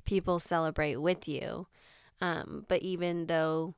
[0.05, 1.65] people celebrate with you.
[2.21, 3.73] Um, but even though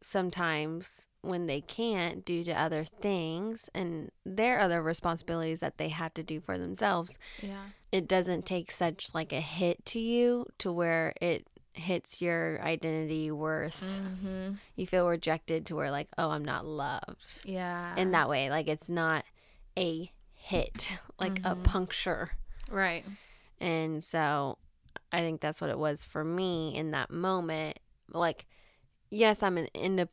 [0.00, 6.14] sometimes when they can't due to other things and their other responsibilities that they have
[6.14, 10.72] to do for themselves, Yeah, it doesn't take such like a hit to you to
[10.72, 13.82] where it hits your identity worth.
[14.02, 14.54] mm-hmm.
[14.76, 17.42] You feel rejected to where like, oh, I'm not loved.
[17.44, 19.24] yeah, In that way, like it's not
[19.78, 20.88] a hit,
[21.20, 21.64] like a Mhm.
[21.64, 22.30] puncture.
[22.70, 23.04] right,
[23.60, 24.58] And so
[25.12, 27.78] I think that's what it was for me in that moment.
[28.12, 28.46] Like,
[29.10, 30.10] yes, I'm an independent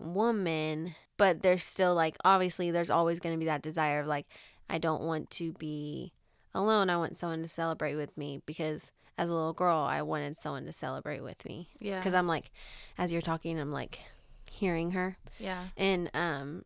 [0.00, 4.26] woman, but there's still like, obviously, there's always going to be that desire of like,
[4.68, 6.12] I don't want to be
[6.54, 6.90] alone.
[6.90, 10.64] I want someone to celebrate with me because as a little girl, I wanted someone
[10.66, 11.68] to celebrate with me.
[11.78, 12.50] yeah, Because I'm like,
[12.96, 14.04] as you're talking, I'm like
[14.50, 15.16] hearing her.
[15.38, 16.64] yeah, And um,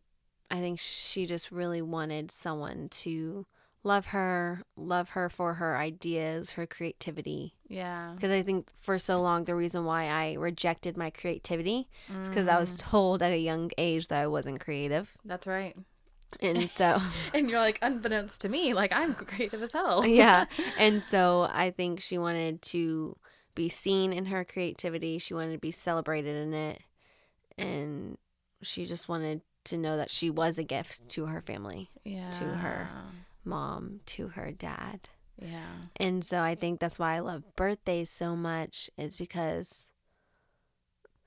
[0.49, 3.45] I think she just really wanted someone to
[3.85, 7.55] love her, love her for her ideas, her creativity.
[7.69, 11.87] yeah, Because I think for so long, the reason why I rejected my creativity
[12.23, 15.17] is because I was Mm, told at a young age that I wasn't creative.
[15.25, 15.75] that's right.
[16.41, 17.01] And so,
[17.33, 20.05] And you're like, unbeknownst to me, like I'm creative as hell.
[20.07, 20.45] yeah.
[20.77, 23.15] And so I think she wanted to
[23.55, 25.17] be seen in her creativity.
[25.19, 26.81] She wanted to be celebrated in it.
[27.57, 28.17] And
[28.61, 31.89] she just wanted to know that she was a gift to her family.
[32.03, 32.89] yeah, To her.
[33.45, 35.01] Mom to her dad.
[35.41, 39.89] Yeah, And so I think that's why I love birthdays so much is because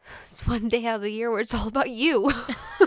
[0.27, 2.33] it's one day out of the year where it's all about you.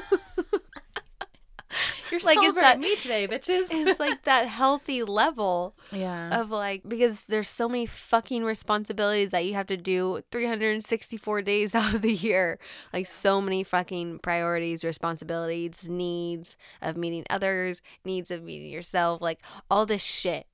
[2.12, 3.67] You're Like, it's that- me today, bitches.
[3.71, 6.39] it's like that healthy level yeah.
[6.39, 11.74] of like because there's so many fucking responsibilities that you have to do 364 days
[11.76, 12.60] out of the year
[12.93, 19.39] like so many fucking priorities responsibilities needs of meeting others needs of meeting yourself like
[19.69, 20.47] all this shit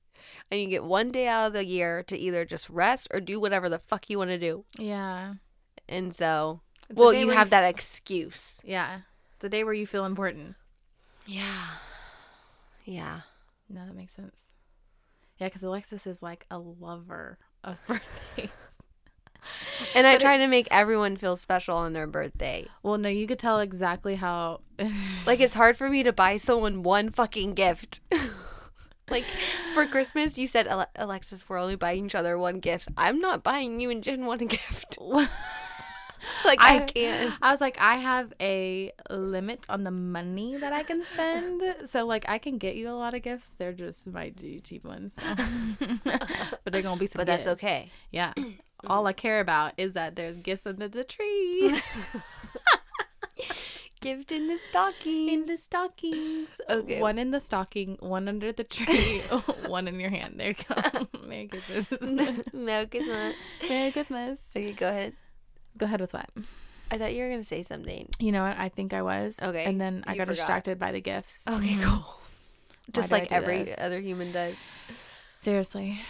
[0.50, 3.38] and you get one day out of the year to either just rest or do
[3.40, 5.34] whatever the fuck you want to do yeah.
[5.88, 9.00] and so It's well you have f- that excuse Yeah.
[9.40, 10.56] The day where you feel important.
[11.28, 11.66] Yeah
[12.84, 13.20] yeah
[13.68, 14.46] No, that makes sense.
[15.38, 18.50] Yeah, because Alexis is like a lover of birthdays.
[19.94, 23.08] and i But it- try to make everyone feel special on their birthday well, no,
[23.10, 24.60] you could tell exactly how.
[25.26, 28.00] Like it's hard for me to buy someone one fucking gift.
[29.10, 29.24] like
[29.74, 32.88] for Christmas, you said Alexis, we're only buying each other one gift.
[32.96, 34.96] I'm not buying you and Jen one gift.
[36.44, 37.34] Like I, I- can't.
[37.42, 41.62] I was like, I have a limit on the money that I can spend.
[41.84, 43.50] So, like, I can get you a lot of gifts.
[43.58, 44.32] They're just my
[44.64, 45.12] cheap ones.
[45.78, 47.90] but they're going to be some But that's okay.
[48.10, 48.32] Yeah.
[48.86, 51.74] All I care about is that there's gifts under the tree,
[54.00, 55.28] Gift in the stocking.
[55.28, 56.50] in the stockings.
[56.70, 57.00] Okay.
[57.00, 59.18] One in the stocking, one under the tree,
[59.66, 60.34] one in your hand.
[60.38, 61.08] There you go.
[61.26, 61.86] Merry Christmas.
[61.90, 63.34] guess not.
[63.68, 64.38] Merry Christmas.
[64.54, 65.14] Okay, go ahead.
[65.78, 66.28] Go ahead with what?
[66.90, 68.08] I thought you were gonna say something.
[68.18, 68.58] You know what?
[68.58, 69.36] I think I was.
[69.42, 70.36] Okay, And then I got forgot.
[70.36, 71.44] distracted by the gifts.
[71.48, 71.82] Okay, Mhm.
[71.82, 72.20] cool.
[72.92, 73.78] Just like every this?
[73.78, 74.54] other human does.
[75.30, 76.00] Seriously.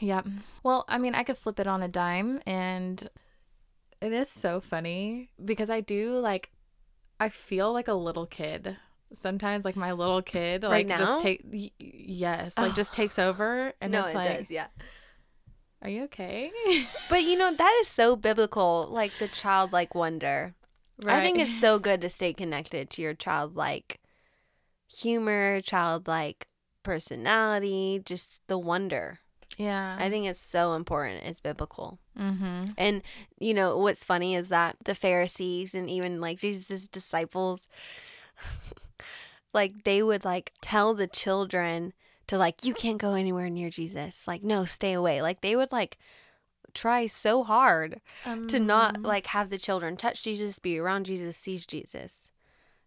[0.00, 0.26] Yep.
[0.62, 3.08] Well, I mean, I could flip it on a dime and
[4.00, 6.50] it is so funny because I do like
[7.20, 8.76] I feel like a little kid.
[9.14, 13.72] Sometimes like my little kid like Right just take y- yes, like just takes over
[13.80, 14.50] and no, it's it like does.
[14.50, 14.66] Yeah.
[15.82, 16.50] Are you okay?
[17.10, 20.54] But you know that is so biblical, like the childlike wonder.
[21.04, 23.98] I think it's so good to stay connected to your childlike
[24.86, 26.46] humor, childlike
[26.84, 29.18] personality, just the wonder.
[29.56, 29.96] yeah.
[29.98, 31.24] I think it's so important.
[31.24, 31.98] It's biblical.
[32.18, 32.72] mhm.
[32.78, 33.02] And
[33.38, 37.66] you know what's funny is that the Pharisees and even like Jesus' disciples
[39.54, 41.92] like they would like tell the children
[42.28, 44.26] to like you can't go anywhere near Jesus.
[44.28, 45.20] Like no, stay away.
[45.22, 45.98] Like they would like
[46.74, 48.00] try so hard
[48.48, 52.30] to not Um, like have the children touch Jesus, be around Jesus, see Jesus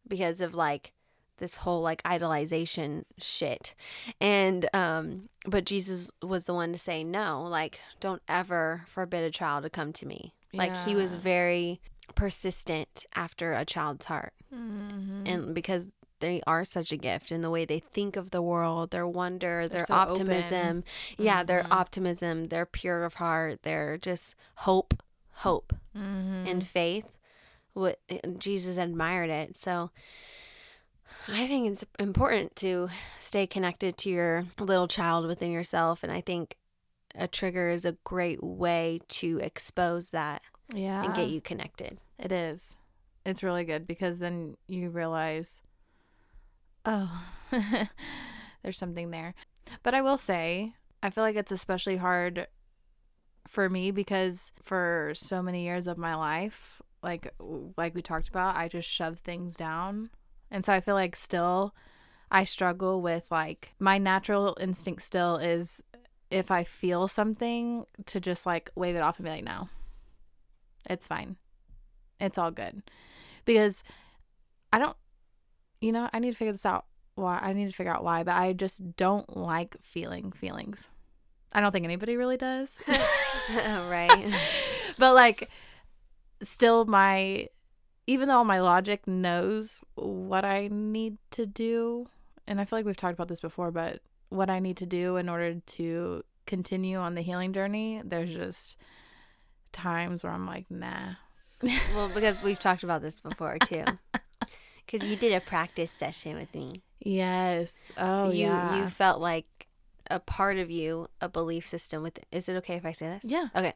[0.08, 0.92] because of like
[1.38, 3.76] this whole like idolization shit.
[4.22, 9.30] And um but Jesus was the one to say no, like don't ever forbid a
[9.32, 10.34] child to come to me.
[10.54, 11.82] Like he was very
[12.16, 14.34] persistent after a child's heart.
[14.54, 15.28] mhm.
[15.28, 15.90] And because
[16.26, 19.68] they are such a gift in the way they think of the world, their wonder,
[19.68, 20.84] their so optimism.
[21.20, 21.72] Yeah, their Mhm.
[21.72, 24.96] optimism, they're pure of heart, they're just hope,
[25.46, 26.48] hope Mhm.
[26.48, 27.18] and faith.
[27.74, 28.00] What
[28.40, 29.56] Jesus admired it.
[29.56, 29.92] So
[31.28, 36.22] I think it's important to stay connected to your little child within yourself and I
[36.22, 36.58] think
[37.14, 40.42] a trigger is a great way to expose that
[40.74, 41.04] yeah.
[41.04, 42.00] and get you connected.
[42.18, 42.76] It is.
[43.26, 45.62] It's really good because then you realize,
[46.86, 47.24] oh,
[48.64, 49.34] there's something there.
[49.84, 52.48] But I will say, I feel like it's especially hard
[53.48, 57.32] for me because for so many years of my life, like
[57.78, 60.10] like we talked about, I just shoved things down.
[60.52, 61.76] And so I feel like still
[62.32, 65.84] I struggle with like my natural instinct still is
[66.32, 69.70] if I feel something to just like wave it off and be like, no,
[70.90, 71.38] it's fine.
[72.20, 72.82] It's all good.
[73.46, 73.84] Because
[74.74, 74.98] I don't,
[75.82, 76.86] you know, I need to figure this out.
[77.16, 77.40] Why?
[77.42, 80.90] I need to figure out why, but I just don't like feeling feelings.
[81.54, 82.76] I don't think anybody really does.
[83.50, 84.34] right.
[84.98, 85.50] but like,
[86.42, 87.48] still, my,
[88.08, 92.10] even though my logic knows what I need to do,
[92.48, 95.16] and I feel like we've talked about this before, but what I need to do
[95.18, 98.78] in order to continue on the healing journey, there's just
[99.72, 101.14] times where I'm like, nah.
[101.94, 103.86] well, because we've talked about this before too.
[104.86, 106.84] Because you did a practice session with me.
[107.00, 107.92] Yes.
[107.98, 108.78] Oh, you yeah.
[108.78, 109.68] you felt like
[110.10, 112.20] a part of you, a belief system with.
[112.32, 113.26] Is it okay if I say this?
[113.26, 113.48] yeah.
[113.56, 113.74] Okay,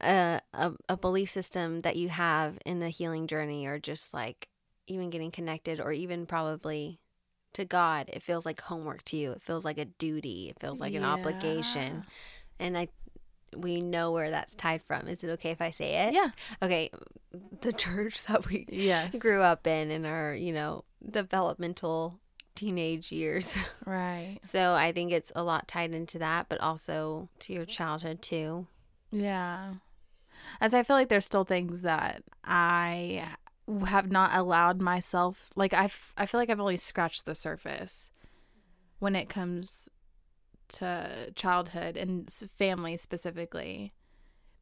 [0.00, 4.48] uh, a a belief system that you have in the healing journey, or just like
[4.86, 7.00] even getting connected, or even probably
[7.54, 9.32] to God, it feels like homework to you.
[9.32, 10.48] It feels like a duty.
[10.50, 12.04] It feels like an obligation,
[12.58, 12.88] and I.
[13.56, 15.08] We know where that's tied from.
[15.08, 16.14] Is it okay if I say it?
[16.14, 16.30] Yeah.
[16.62, 16.90] Okay,
[17.60, 19.14] the church that we Yes.
[19.18, 22.18] grew up in in our, you know, developmental
[22.54, 23.56] teenage years.
[23.84, 24.38] Right.
[24.44, 28.66] So I think it's a lot tied into that, but also to your childhood too.
[29.10, 29.74] Yeah.
[30.60, 33.24] As I feel like there's still things that I
[33.86, 38.10] have not allowed myself like I, f- I feel like I've only scratched the surface
[38.98, 39.88] when it comes
[40.74, 43.92] to childhood and family specifically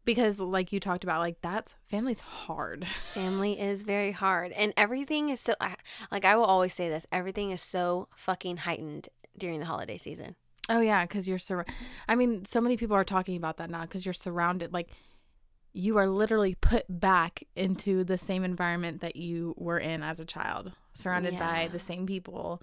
[0.05, 5.29] because like you talked about like that's family's hard Family is very hard, and everything
[5.29, 5.55] is so.
[5.61, 5.77] Ah,
[6.11, 10.37] like I will always say this: everything is so fucking heightened during the holiday season.
[10.69, 11.65] oh yeah because you're sur-
[12.09, 14.91] i mean so many people are talking about that now because you're surrounded like
[15.73, 20.25] you are literally put back into the same environment that you were in as a
[20.25, 22.61] child surrounded by the same people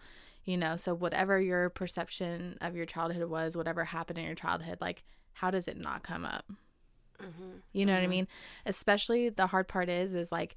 [0.47, 4.79] you know so whatever your perception of your childhood was whatever happened in your childhood
[4.81, 6.45] like how does it not come up
[7.19, 7.57] Mm-hmm.
[7.73, 8.09] You know what I Mhm.
[8.09, 8.27] mean?
[8.67, 10.55] Especially the hard part is is like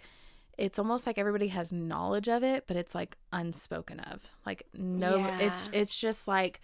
[0.58, 4.22] it's almost like everybody has knowledge of it, but it's like unspoken of.
[4.44, 6.60] Like no it's it's just like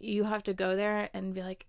[0.00, 1.66] you have to go there and be like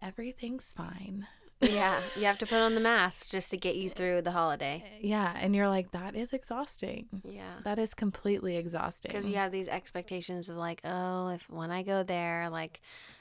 [0.00, 1.26] everything's fine.
[1.60, 4.82] Yeah, you have to put on the mask just to get you through the holiday.
[5.00, 7.08] Yeah, and you're like that is exhausting.
[7.24, 7.56] Yeah.
[7.64, 9.10] That is completely exhausting.
[9.10, 12.80] Because you have these expectations of like, oh, if when I go there, like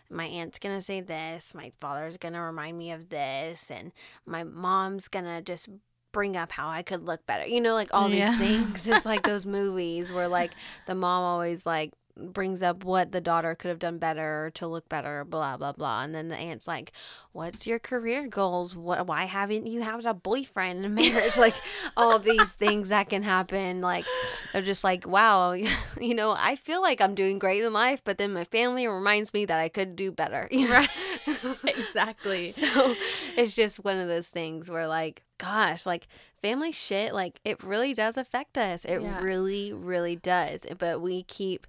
[0.10, 3.92] my aunt's gonna say this, my father's gonna remind me of this, and
[4.26, 5.68] my mom's gonna just
[6.12, 7.46] bring up how I could look better.
[7.46, 8.38] You know, like all these Yeah.
[8.38, 8.88] things.
[8.88, 10.52] It's like those movies where like
[10.88, 11.92] the mom always like
[12.34, 16.04] brings up what the daughter could have done better to look better, blah blah blah,
[16.04, 16.92] and then the aunt's like,
[17.32, 18.76] "What's your career goals?
[18.76, 19.08] What?
[19.08, 21.38] Why haven't you had a boyfriend and marriage?
[21.38, 21.56] like
[21.98, 23.82] all these things that can happen.
[23.82, 24.06] Like
[24.54, 25.52] they're just like, wow,
[26.00, 29.34] you know, I feel like I'm doing great in life, but then my family reminds
[29.34, 30.48] me that I could do better.
[30.60, 30.86] You know?
[31.26, 31.78] Right.
[31.78, 32.52] exactly.
[32.52, 32.96] so
[33.38, 36.08] it's just one of those things where like gosh like
[36.42, 39.22] family shit like it really does affect us it Yeah.
[39.22, 41.66] really really does but we keep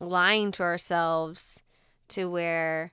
[0.00, 1.62] lying to ourselves
[2.08, 2.92] to where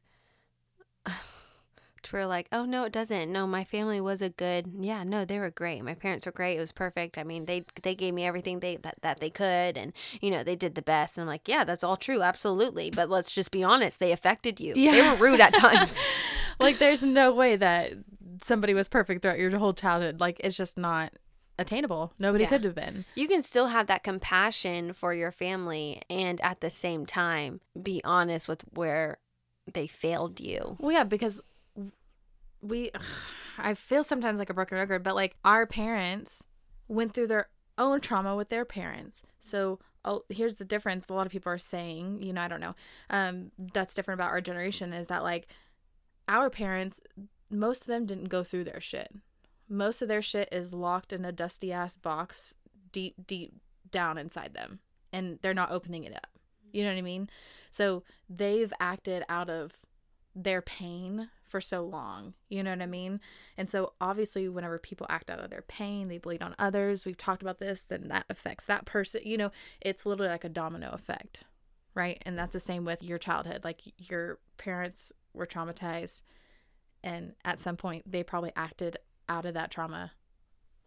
[1.05, 3.31] to where like oh no it doesn't.
[3.31, 5.83] No my family was a good yeah no they were great.
[5.83, 6.57] My parents were great.
[6.57, 7.17] It was perfect.
[7.17, 10.43] I mean they they gave me everything they that, that they could and you know
[10.43, 11.17] they did the best.
[11.17, 12.21] And i'm like yeah that's all true.
[12.21, 12.91] Absolutely.
[12.91, 13.99] But let's just be honest.
[13.99, 14.73] They affected you.
[14.73, 15.97] They were rude at times.
[16.59, 17.93] Like there's no way that
[18.41, 20.19] somebody was perfect throughout your whole childhood.
[20.19, 21.13] Like it's just not
[21.59, 22.13] attainable.
[22.19, 22.49] Nobody Yeah.
[22.49, 23.05] could have been.
[23.15, 28.01] you can still have that compassion for your family and at the same time be
[28.03, 29.17] honest with where
[29.71, 30.77] they failed you.
[30.79, 31.39] Well, yeah, because
[32.61, 32.91] we,
[33.57, 36.43] I feel sometimes like a broken record, but like our parents
[36.87, 39.23] went through their own trauma with their parents.
[39.39, 41.07] So, oh, here's the difference.
[41.09, 42.75] A lot of people are saying, you know, I don't know,
[43.09, 45.47] um, that's different about our generation is that like
[46.27, 46.99] our parents,
[47.49, 49.13] most of them didn't go through their shit.
[49.73, 52.53] Most of their shit is locked in a dusty ass box
[52.91, 53.55] deep, deep
[53.89, 54.79] down inside them,
[55.11, 56.27] and they're not opening it up.
[56.71, 57.27] You know what I mean?
[57.71, 59.71] So they've acted out of
[60.35, 62.35] their pain for so long.
[62.49, 63.19] You know what I mean?
[63.57, 67.03] And so obviously whenever people act out of their pain, they bleed on others.
[67.03, 69.21] We've talked about this, then that affects that person.
[69.23, 69.51] You know,
[69.81, 71.45] it's literally like a domino effect.
[71.95, 72.21] Right?
[72.27, 73.63] And that's the same with your childhood.
[73.63, 76.21] Like your parents were traumatized
[77.03, 78.97] and at some point they probably acted
[79.29, 80.11] out of that trauma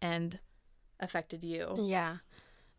[0.01, 0.39] and
[0.99, 1.75] affected you.
[1.87, 2.17] Yeah.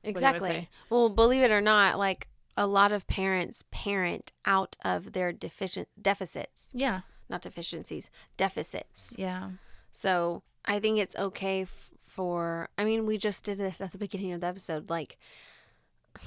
[0.04, 0.68] Exactly.
[0.90, 5.88] Well, believe it or not, like a lot of parents parent out of their deficient
[6.00, 7.00] deficits, Yeah.
[7.28, 9.14] not deficiencies, deficits.
[9.18, 9.50] Yeah.
[9.90, 13.98] So, I think it's okay f- for I mean, we just did this at the
[14.06, 15.18] beginning of the episode like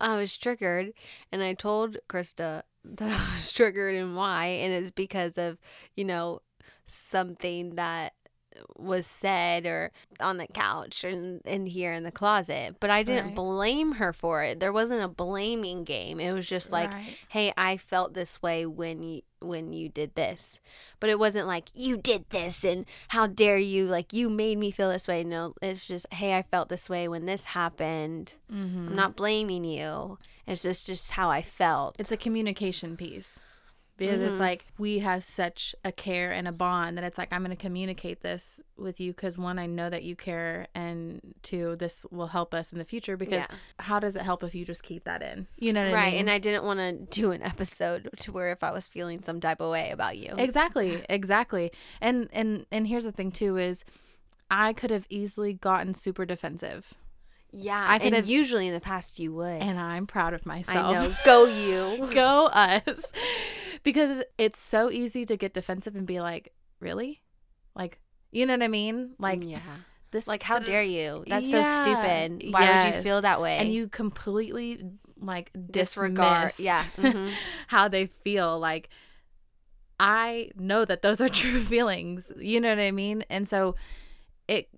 [0.00, 0.92] I was triggered
[1.32, 5.58] and I told Krista that I was triggered and why and it's because of,
[5.96, 6.40] you know,
[6.86, 8.12] something that
[8.76, 9.90] was said or
[10.20, 12.76] on the couch and in here in the closet.
[12.80, 13.34] But I didn't Right.
[13.34, 14.60] blame her for it.
[14.60, 16.20] There wasn't a blaming game.
[16.20, 17.16] It was just like, Right.
[17.28, 20.60] "Hey, I felt this way when you when you did this."
[20.98, 23.84] But it wasn't like, "You did this and how dare you?
[23.86, 27.06] Like you made me feel this way." No, it's just, "Hey, I felt this way
[27.06, 28.88] when this happened." Mhm.
[28.88, 30.18] I'm not blaming you.
[30.46, 31.96] It's just just how I felt.
[31.98, 33.40] it's a communication piece
[33.96, 34.26] because Mhm.
[34.30, 37.56] it's like we have such a care and a bond that it's like i'm going
[37.56, 42.04] to communicate this with you because one i know that you care and two this
[42.10, 43.56] will help us in the future because Yeah.
[43.78, 45.94] how does it help if you just keep that in you know what i mean?
[45.94, 48.86] right, mean and I didn't want to do an episode to where if I was
[48.88, 50.34] feeling some type of way about you.
[50.36, 53.84] exactly exactly and and and here's the thing too is
[54.50, 56.94] i could have easily gotten super defensive
[57.50, 59.62] yeah, I could and have- usually in the past you would.
[59.62, 61.14] and i'm proud of myself I know.
[61.24, 62.06] Go you.
[62.14, 63.00] go us
[63.82, 67.22] because it's so easy to get defensive and be like really
[67.74, 67.98] like
[68.32, 69.60] you know what i mean like yeah.
[70.10, 71.24] this Like how dare you?
[71.26, 72.52] That's Yeah, so stupid.
[72.52, 73.58] Why would you feel that way?
[73.58, 74.82] and you completely
[75.20, 76.52] like disregard.
[76.58, 76.84] Yeah.
[76.98, 77.30] mhm.
[77.68, 78.88] how they feel like
[79.98, 83.74] i know that those are true feelings you know what i mean and so
[84.48, 84.68] it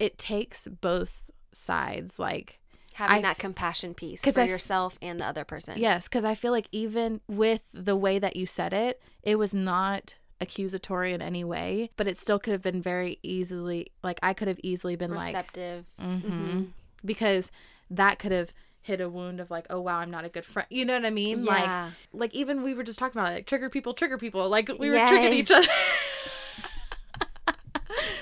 [0.00, 1.22] it takes both
[1.52, 2.18] sides.
[2.18, 2.58] Like,
[2.94, 5.74] Having I that compassion piece for I yourself and the other person.
[5.78, 9.54] yes, because I feel like even with the way that you said it, it was
[9.54, 14.32] not accusatory in any way, but it still could have been very easily, like, I
[14.34, 15.84] could have easily been like, Receptive.
[16.00, 16.28] mm-hmm.
[16.30, 16.66] Mhm.
[17.04, 17.50] because
[17.90, 20.66] that could have hit a wound of like, oh wow, I'm not a good friend.
[20.70, 21.44] You know what I mean?
[21.44, 21.90] Like, Yeah.
[22.12, 24.48] like even we were just talking about it, like trigger people, trigger people.
[24.48, 25.66] Like we were tricking each other.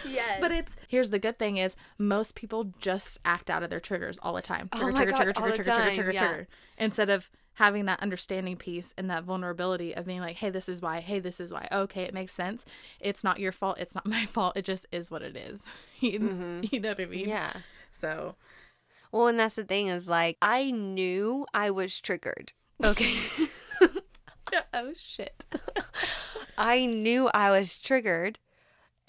[0.08, 0.38] Yes.
[0.40, 4.18] but it's here's the good thing is most people just act out of their triggers
[4.22, 4.68] all the time.
[4.72, 6.28] Oh Trigger, my trigger, God, trigger, all trigger, the trigger, trigger, time, trigger, yeah.
[6.28, 6.48] trigger.
[6.78, 10.82] Instead of having that understanding piece and that vulnerability of being like, hey, this is
[10.82, 11.66] why, hey, this is why.
[11.72, 12.66] Okay, it makes sense.
[13.00, 13.78] It's not your fault.
[13.80, 14.56] It's not my fault.
[14.56, 15.64] It just is what it is.
[16.00, 16.70] you, Mhm.
[16.72, 17.28] you know what I mean?
[17.28, 17.52] yeah.
[17.92, 18.34] So
[19.10, 22.52] Well, and that's the thing is like I knew I was triggered.
[22.84, 23.14] Okay.
[24.74, 25.46] oh shit.
[26.58, 28.38] I knew I was triggered.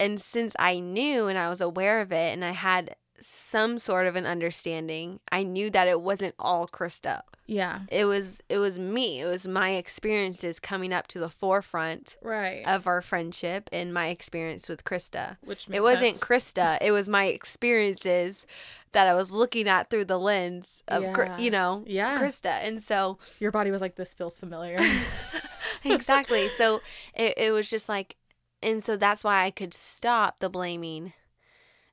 [0.00, 4.06] And since I knew and I was aware of it and I had some sort
[4.06, 7.22] of an understanding, I knew that it wasn't all Krista.
[7.46, 7.80] Yeah.
[7.90, 9.20] It was it was me.
[9.20, 12.62] It was my experiences coming up to the forefront Right.
[12.64, 15.38] of our friendship and my experience with Krista.
[15.42, 16.78] Which It wasn't Krista.
[16.80, 18.46] It was my experiences
[18.92, 21.38] that I was looking at through the lens of, Yeah.
[21.38, 22.20] you know, Yeah.
[22.20, 22.50] Krista.
[22.62, 24.78] And so Your body was like, this feels familiar.
[25.84, 26.48] exactly.
[26.50, 26.80] So
[27.14, 28.16] it, it was just like,
[28.62, 31.12] and so that's why I could stop the blaming,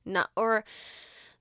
[0.04, 0.64] not or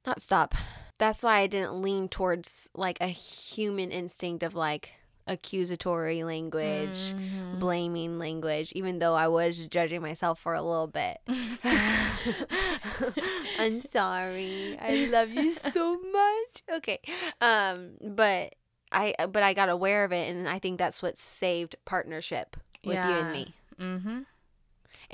[0.05, 0.53] not stop.
[0.97, 4.93] That's why I didn't lean towards like a human instinct of like
[5.28, 7.59] accusatory language, Mhm.
[7.59, 11.17] blaming language, even though I was judging myself for a little bit.
[13.59, 14.78] I'm sorry.
[14.82, 16.63] I love you so much.
[16.78, 16.99] Okay.
[17.41, 18.55] Um, but
[18.91, 22.55] I but I got aware of it and I think that's what saved partnership
[22.86, 23.55] with you and me.
[23.80, 24.19] Mm-hmm.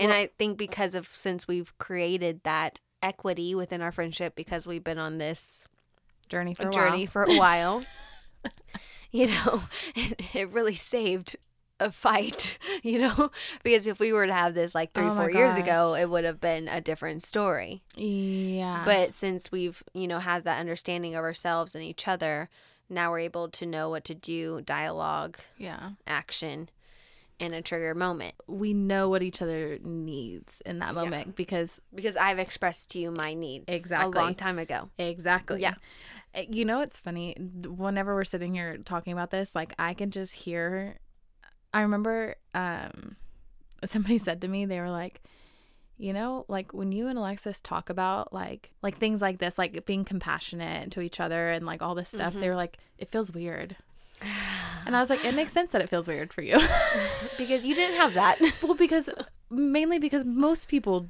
[0.02, 4.68] And Well- I think because of since we've created that equity within our friendship because
[4.68, 5.64] we've been on this
[6.30, 7.08] Journey for a journey while.
[7.08, 7.86] for a while,
[9.12, 9.64] you know,
[9.96, 11.36] it, it really saved
[11.80, 13.32] a fight, you know,
[13.64, 16.24] because if we were to have this like three, Oh four years ago, it would
[16.24, 17.82] have been a different story.
[17.96, 18.84] Yeah.
[18.86, 22.50] But since we've, you know, had that understanding of ourselves and each other,
[22.90, 25.92] now we're able to know what to do, dialogue, yeah.
[26.08, 26.70] action,
[27.42, 28.36] in a trigger moment.
[28.48, 31.02] We know what each other needs in that Yeah.
[31.04, 34.18] moment because Because I've expressed to you my needs Exactly.
[34.20, 34.90] a long time ago.
[34.98, 35.60] exactly.
[35.62, 35.74] Yeah.
[36.36, 37.34] Uh, You know it's funny?
[37.34, 40.98] Whenever we're sitting here talking about this, like I can just hear
[41.74, 43.16] I remember um
[43.84, 45.22] somebody said to me they were like
[45.98, 49.86] you know like when you and alexis talk about like like things like this like
[49.86, 53.32] being compassionate to each other and like all this stuff they were like it feels
[53.32, 53.76] weird
[54.86, 56.58] and i was like it makes sense that it feels weird for you
[57.38, 58.40] because you didn't have that.
[58.64, 59.10] well because
[59.50, 61.10] mainly because most people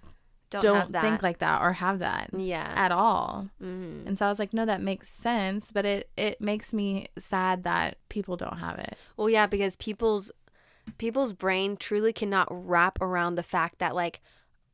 [0.49, 1.01] Don't, don't, have that.
[1.03, 2.71] think like that or have that yeah.
[2.75, 4.05] at all Mhm.
[4.07, 7.63] and so i was like no that makes sense but it it makes me sad
[7.63, 10.31] that people don't have it Well, yeah, because people's
[10.97, 14.19] people's brain truly cannot wrap around the fact that like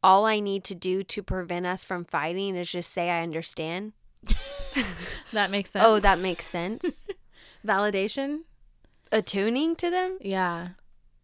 [0.03, 3.93] all I need to do to prevent us from fighting is just say I understand.
[5.33, 7.07] that makes sense Oh, that makes sense.
[7.65, 8.41] validation
[9.11, 10.17] Attuning to them?
[10.21, 10.69] yeah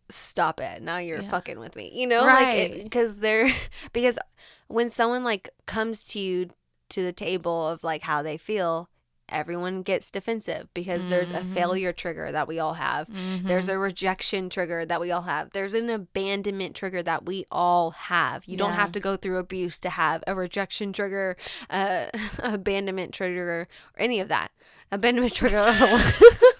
[0.09, 0.81] Stop it.
[0.81, 1.29] Now you're Yeah.
[1.31, 1.89] fucking with me.
[1.93, 2.71] You know, Right.
[2.73, 3.49] like because they're
[3.93, 4.19] because
[4.67, 6.49] when someone like comes to you
[6.89, 8.89] to the table of like how they feel,
[9.29, 11.45] everyone gets defensive because there's a Mhm.
[11.53, 13.07] failure trigger that we all have.
[13.43, 15.51] There's a rejection trigger that we all have.
[15.51, 18.45] There's an abandonment trigger that we all have.
[18.45, 21.37] You don't have to go through abuse to have a rejection trigger,
[21.71, 22.07] uh,
[22.39, 23.67] abandonment trigger, or
[23.97, 24.51] any of that.
[24.91, 25.73] Abandonment trigger.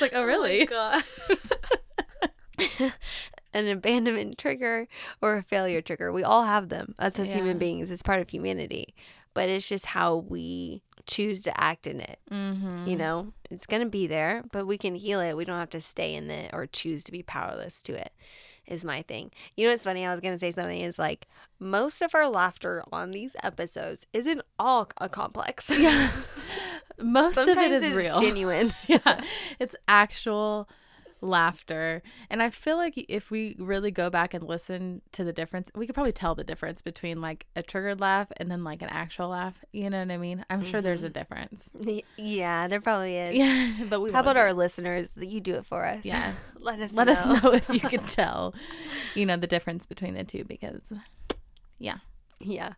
[0.00, 0.66] Was like, oh, really?
[0.66, 1.02] God.
[3.52, 4.86] an abandonment trigger
[5.20, 6.12] or a failure trigger.
[6.12, 6.94] We all have them.
[6.98, 7.36] Us as Yeah.
[7.36, 7.90] human beings.
[7.90, 8.94] It's part of humanity.
[9.34, 12.18] But it's just how we choose to act in it.
[12.30, 12.86] mm-hmm.
[12.86, 15.36] You know, it's going to be there, but we can heal it.
[15.36, 18.12] We don't have to stay in it or choose to be powerless to it,
[18.66, 19.30] is my thing.
[19.56, 20.04] You know what's funny?
[20.04, 21.26] I was going to say something is like
[21.58, 25.70] most of our laughter on these episodes isn't all a complex.
[25.70, 26.10] Yeah.
[26.98, 28.20] Most of Sometimes is it's real.
[28.20, 28.72] genuine.
[28.86, 29.20] yeah.
[29.58, 30.68] It's actual
[31.22, 32.02] laughter.
[32.28, 35.86] And I feel like if we really go back and listen to the difference, we
[35.86, 39.28] could probably tell the difference between like a triggered laugh and then like an actual
[39.28, 39.54] laugh.
[39.72, 40.44] You know what I mean?
[40.50, 41.18] I'm sure there's a mm-hmm.
[41.18, 41.70] difference.
[41.74, 43.34] Y- Yeah, there probably is.
[43.34, 43.72] Yeah.
[43.90, 46.04] But we How about our listeners that you do it for us?
[46.04, 46.32] Yeah.
[46.58, 47.12] Let us let know.
[47.12, 48.54] us know if you can tell,
[49.14, 50.82] you know, the difference between the two because
[51.78, 51.98] yeah,
[52.40, 52.74] Yeah.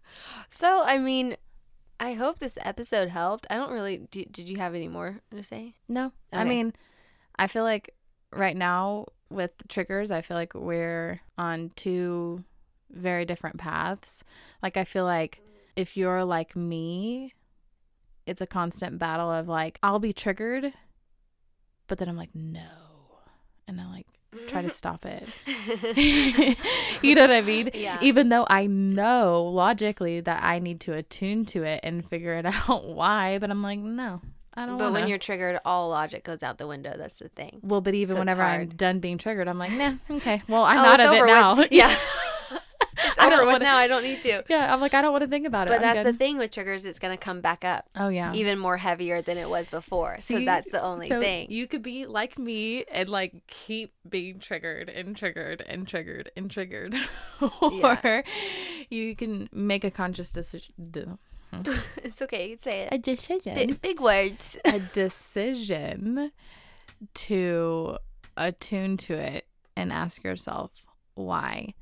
[0.49, 1.37] So, I mean,
[2.01, 3.47] I hope this episode helped.
[3.51, 3.99] I don't really.
[4.11, 5.75] Do, did you have any more to say?
[5.89, 6.13] No.
[6.33, 6.73] I mean,
[7.39, 7.95] I feel like
[8.33, 12.45] right now with triggers, I feel like we're on two
[12.91, 14.23] very different paths.
[14.63, 15.41] Like I feel like
[15.77, 17.35] if you're like me,
[18.27, 20.73] it's a constant battle of like, I'll be triggered,
[21.89, 22.61] but then I'm like, no.
[23.67, 24.07] And I'm like
[24.49, 25.29] try to stop it.
[27.03, 27.71] you know what I mean?
[27.75, 27.99] Yeah.
[28.03, 32.47] Even though I know logically that I need to attune to it and figure it
[32.69, 34.21] out why, but I'm like, no,
[34.55, 35.01] I don't But wanna.
[35.01, 36.95] when you're triggered, all logic goes out the window.
[36.97, 37.61] That's the thing.
[37.63, 40.79] well, but even So whenever I'm done being triggered, I'm like, nah, okay, well, I'm
[40.79, 41.57] Oh, out of it now.
[41.57, 41.69] with.
[41.73, 41.95] Yeah.
[43.27, 43.77] I don't wanna- now.
[43.77, 44.45] I don't need to.
[44.49, 45.71] yeah, I'm like, I don't want to think about it.
[45.71, 48.33] But I'm that's the thing with triggers, it's going to come back up Oh yeah.
[48.35, 50.19] even more heavier than it was before.
[50.21, 51.47] so that's the only so thing.
[51.51, 56.51] You could be like me and like keep being triggered and triggered and triggered and
[56.51, 56.95] triggered.
[57.61, 58.23] or Yeah.
[58.91, 61.19] you can make a conscious decision.
[62.03, 62.45] it's okay.
[62.45, 63.03] You can say A it.
[63.03, 63.55] decision.
[63.55, 64.57] Big, big words.
[64.65, 66.33] a decision
[67.15, 67.97] to
[68.37, 69.47] attune to it
[69.77, 70.71] and ask yourself
[71.15, 71.75] why.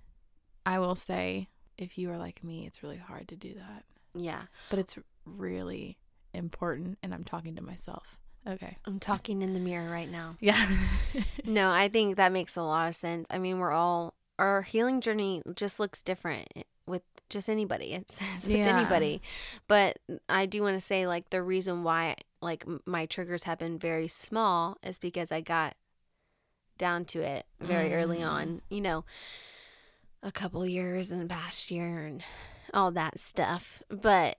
[0.67, 1.49] I will say,
[1.79, 3.85] if you are like me, it's really hard to do that,
[4.15, 4.43] Yeah.
[4.69, 5.97] but it's really
[6.35, 6.99] important.
[7.03, 8.19] And I'm talking to myself.
[8.47, 8.77] Okay.
[8.87, 10.37] I'm talking in the mirror right now.
[10.41, 10.69] Yeah.
[11.45, 13.27] No, I think that makes a lot of sense.
[13.31, 16.49] I mean, we're all, our healing journey just looks different
[16.87, 17.93] with just anybody.
[17.95, 18.77] It's, it's with Yeah.
[18.79, 19.23] anybody.
[19.69, 19.99] But
[20.29, 24.09] I do want to say, like, the reason why, like, my triggers have been very
[24.09, 25.75] small is because I got
[26.79, 28.31] down to it very early Mm.
[28.31, 29.05] on, you know,
[30.23, 32.23] a couple years in the past year and
[32.75, 33.83] all that stuff.
[33.89, 34.39] But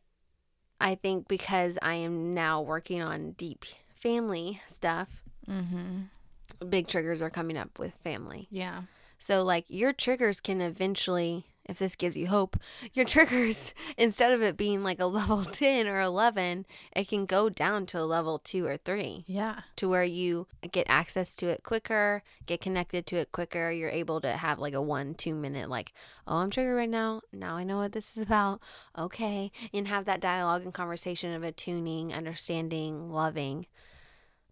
[0.80, 3.66] I think because I am now working on deep
[3.96, 6.68] family stuff, mm-hmm.
[6.70, 8.48] big triggers are coming up with family.
[8.50, 8.84] Yeah.
[9.18, 12.58] So, like, your triggers can eventually, if this gives you hope,
[12.94, 16.66] your triggers, instead of it being like a level 10 or 11,
[16.96, 19.62] it can go down to a level two or three Yeah.
[19.78, 23.72] to where you get access to it quicker, get connected to it quicker.
[23.72, 25.94] You're able to have like a one, two minute, like,
[26.28, 27.22] oh, I'm triggered right now.
[27.34, 28.62] Now I know what this is about.
[28.98, 29.52] Okay.
[29.74, 33.66] And have that dialogue and conversation of attuning, understanding, loving,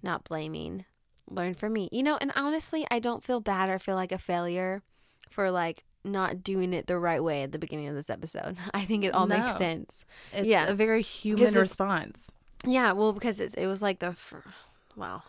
[0.02, 0.86] not blaming.
[1.30, 1.90] Learn from me.
[1.92, 4.82] You know, and honestly, I don't feel bad or feel like a failure
[5.30, 8.57] for like not doing it the right way at the beginning of this episode.
[8.74, 9.38] I think it all No.
[9.38, 10.05] makes sense.
[10.34, 10.68] It's Yeah.
[10.68, 12.32] a very human response.
[12.66, 14.43] Yeah, well, because it's, it was like the, fir-
[14.95, 15.24] wow,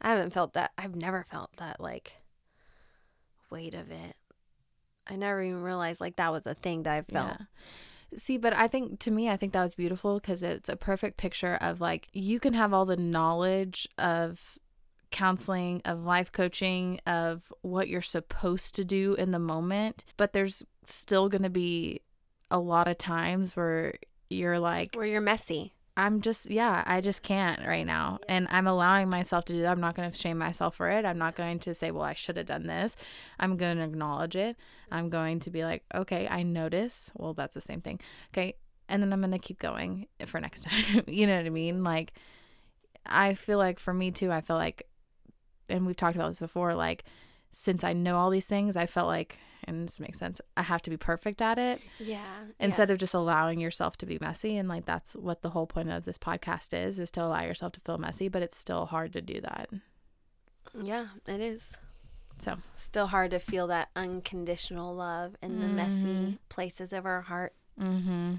[0.00, 0.72] I haven't felt that.
[0.76, 2.14] I've never felt that like
[3.50, 4.16] weight of it.
[5.06, 7.36] I never even realized like that was a thing that I felt.
[7.38, 7.46] Yeah.
[8.14, 11.16] See, but I think to me, I think that was beautiful because it's a perfect
[11.16, 14.58] picture of like you can have all the knowledge of
[15.12, 20.64] counseling, of life coaching, of what you're supposed to do in the moment, but there's
[20.84, 22.00] still going to be
[22.50, 23.94] a lot of times where
[24.28, 25.74] you're like, Where you're messy.
[25.96, 28.18] I'm just, yeah, I just can't right now.
[28.26, 29.70] And I'm allowing myself to do that.
[29.70, 31.04] I'm not going to shame myself for it.
[31.04, 32.96] I'm not going to say, well, I should have done this.
[33.38, 34.56] I'm going to acknowledge it.
[34.90, 37.10] I'm going to be like, okay, I notice.
[37.14, 38.00] Well, that's the same thing.
[38.32, 38.54] Okay.
[38.88, 41.04] And then I'm going to keep going for next time.
[41.06, 41.84] you know what I mean?
[41.84, 42.14] Like,
[43.04, 44.86] I feel like for me too, I feel like,
[45.68, 47.04] and we've talked about this before, like,
[47.50, 50.82] since I know all these things, I felt like, and this makes sense, I have
[50.82, 51.80] to be perfect at it.
[51.98, 52.24] Yeah.
[52.58, 55.88] instead of just allowing yourself to be messy and like that's what the whole point
[55.90, 59.12] of this podcast is is to allow yourself to feel messy but it's still hard
[59.12, 59.68] to do that.
[60.80, 61.76] Yeah, it is.
[62.38, 62.56] so.
[62.74, 66.38] Still hard to feel that unconditional love in the messy Mhm.
[66.48, 67.54] places of our heart.
[67.78, 68.34] Mm-hmm.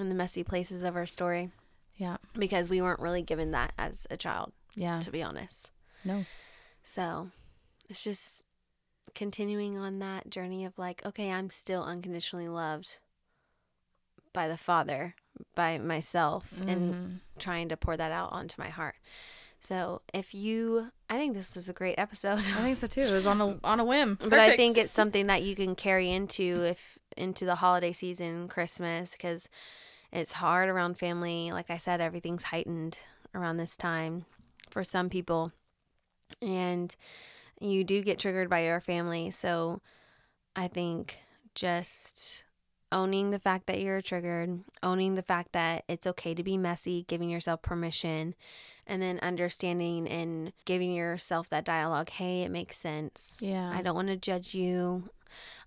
[0.00, 1.50] And the messy places of our story.
[1.96, 2.18] Yeah.
[2.38, 5.00] Because we weren't really given that as a child, yeah.
[5.00, 5.70] to be honest.
[6.04, 6.24] no
[6.88, 7.30] So
[7.90, 8.44] it's just
[9.14, 12.98] continuing on that journey of like, okay, I'm still unconditionally loved
[14.32, 15.14] by the Father,
[15.54, 17.20] by myself, and Mhm.
[17.38, 18.96] trying to pour that out onto my heart.
[19.60, 22.38] So if you, I think this was a great episode.
[22.38, 24.92] i think so too it was on a on a whim but I think it's
[24.92, 29.46] something that you can carry into if into the holiday season, Christmas, because
[30.10, 31.52] it's hard around family.
[31.52, 32.98] Like I said, everything's heightened
[33.34, 34.24] around this time
[34.70, 35.52] for some people,
[36.40, 36.94] and
[37.60, 39.30] you do get triggered by your family.
[39.30, 39.80] So
[40.54, 41.18] I think
[41.54, 42.44] just
[42.90, 47.04] owning the fact that you're triggered, owning the fact that it's okay to be messy,
[47.08, 48.34] giving yourself permission,
[48.88, 53.38] and then understanding and giving yourself that dialogue hey, it makes sense.
[53.42, 53.70] Yeah.
[53.70, 55.10] I don't want to judge you.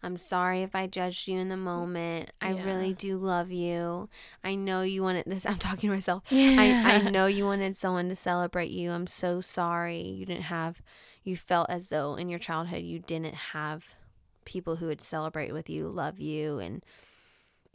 [0.04, 2.32] I'm sorry if I judged you in the mm, moment.
[2.42, 2.66] I Yeah.
[2.66, 4.10] really do love you.
[4.44, 5.46] I know you wanted this.
[5.50, 6.24] I'm talking to myself.
[6.32, 6.84] yeah.
[6.84, 8.92] I, I know you wanted someone to celebrate you.
[8.92, 10.82] I'm so sorry you didn't have,
[11.24, 13.94] you felt as though in your childhood you didn't have
[14.44, 16.84] people who would celebrate with you, love you, and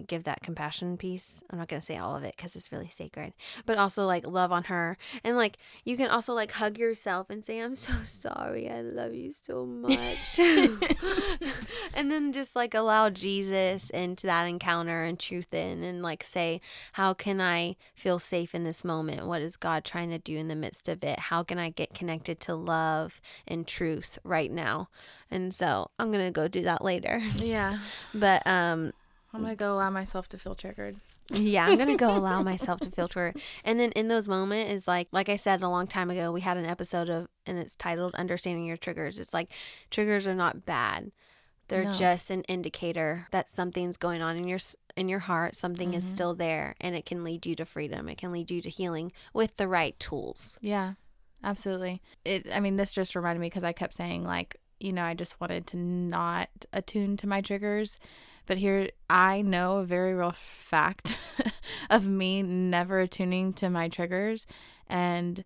[0.05, 1.43] give that compassion piece.
[1.51, 3.33] I'm not going to say all of it cuz it's really sacred.
[3.65, 7.45] But also like love on her and like you can also like hug yourself and
[7.45, 8.69] say I'm so sorry.
[8.69, 10.39] I love you so much.
[11.95, 16.61] and then just like allow Jesus into that encounter and truth in and like say
[16.93, 19.27] how can I feel safe in this moment?
[19.27, 21.19] What is God trying to do in the midst of it?
[21.19, 24.89] How can I get connected to love and truth right now?
[25.31, 27.21] And so I'm going to go do that later.
[27.37, 27.79] Yeah.
[28.15, 28.93] But um
[29.37, 30.97] I'm gonna go allow myself to feel triggered.
[31.31, 33.41] yeah, I'm gonna go allow myself to feel triggered.
[33.65, 36.41] And then in those moments is like like I said a long time ago, we
[36.41, 39.19] had an episode of and it's titled Understanding Your Triggers.
[39.19, 39.51] It's like
[39.91, 41.13] triggers are not bad.
[41.69, 41.93] They're No.
[41.93, 44.61] just an indicator that something's going on in your
[44.97, 45.57] in your heart.
[45.57, 46.09] Something is Mhm.
[46.09, 48.09] still there, and it can lead you to freedom.
[48.09, 50.59] It can lead you to healing with the right tools.
[50.63, 50.93] Yeah,
[51.43, 52.03] absolutely.
[52.25, 52.47] It.
[52.53, 55.41] I mean, this just reminded me because I kept saying like, you know, I just
[55.41, 57.99] wanted to not attune to my triggers,
[58.47, 61.17] but here I know a very real fact
[61.91, 64.47] of me never attuning to my triggers
[64.87, 65.45] and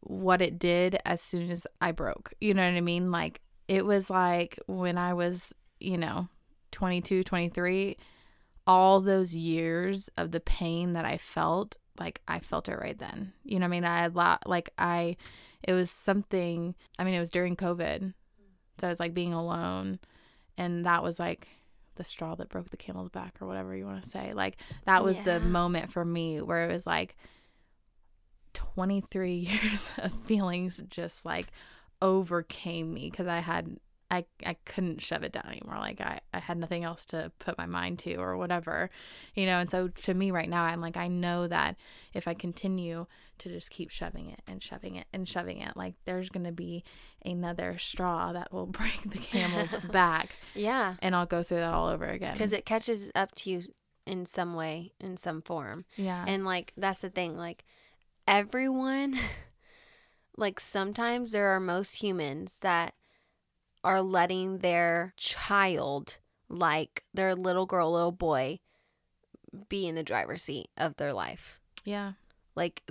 [0.00, 2.32] what it did as soon as I broke.
[2.40, 3.10] You know what I mean?
[3.10, 6.28] Like it was like when I was, you know,
[6.72, 7.96] 22, 23,
[8.66, 13.32] all those years of the pain that I felt, like I felt it right then.
[13.44, 13.84] You know what I mean?
[13.84, 15.16] I had a lot like I
[15.62, 18.14] it was something I mean, it was during COVID.
[18.80, 20.00] So I was like being alone
[20.58, 21.46] and that was like
[22.02, 24.32] the straw that broke the camel's back or whatever you want to say.
[24.34, 25.38] Like that was Yeah.
[25.38, 27.16] the moment for me where it was like
[28.54, 29.32] 23
[29.62, 31.46] years of feelings just like
[32.00, 33.76] overcame me because I had
[34.12, 35.78] I, I couldn't shove it down anymore.
[35.78, 38.90] Like I, I had nothing else to put my mind to or whatever,
[39.34, 39.58] you know.
[39.58, 41.76] And so to me right now, I'm like, I know that
[42.12, 43.06] if I continue
[43.38, 46.52] to just keep shoving it and shoving it and shoving it, like there's going to
[46.52, 46.84] be
[47.24, 51.88] another straw that will break the camel's back Yeah, and I'll go through that all
[51.88, 52.34] over again.
[52.34, 53.62] because it catches up to you
[54.06, 55.86] in some way, in some form.
[55.96, 56.24] yeah.
[56.28, 57.64] And like that's the thing, like
[58.28, 59.16] everyone
[60.36, 62.94] like sometimes there are most humans that
[63.84, 66.18] are letting their child
[66.48, 68.60] like their little girl, little boy
[69.68, 71.60] be in the driver's seat of their life.
[71.84, 72.12] yeah.
[72.54, 72.82] Like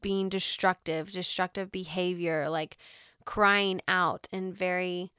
[0.00, 2.76] being destructive, destructive behavior, like
[3.24, 5.10] crying out in very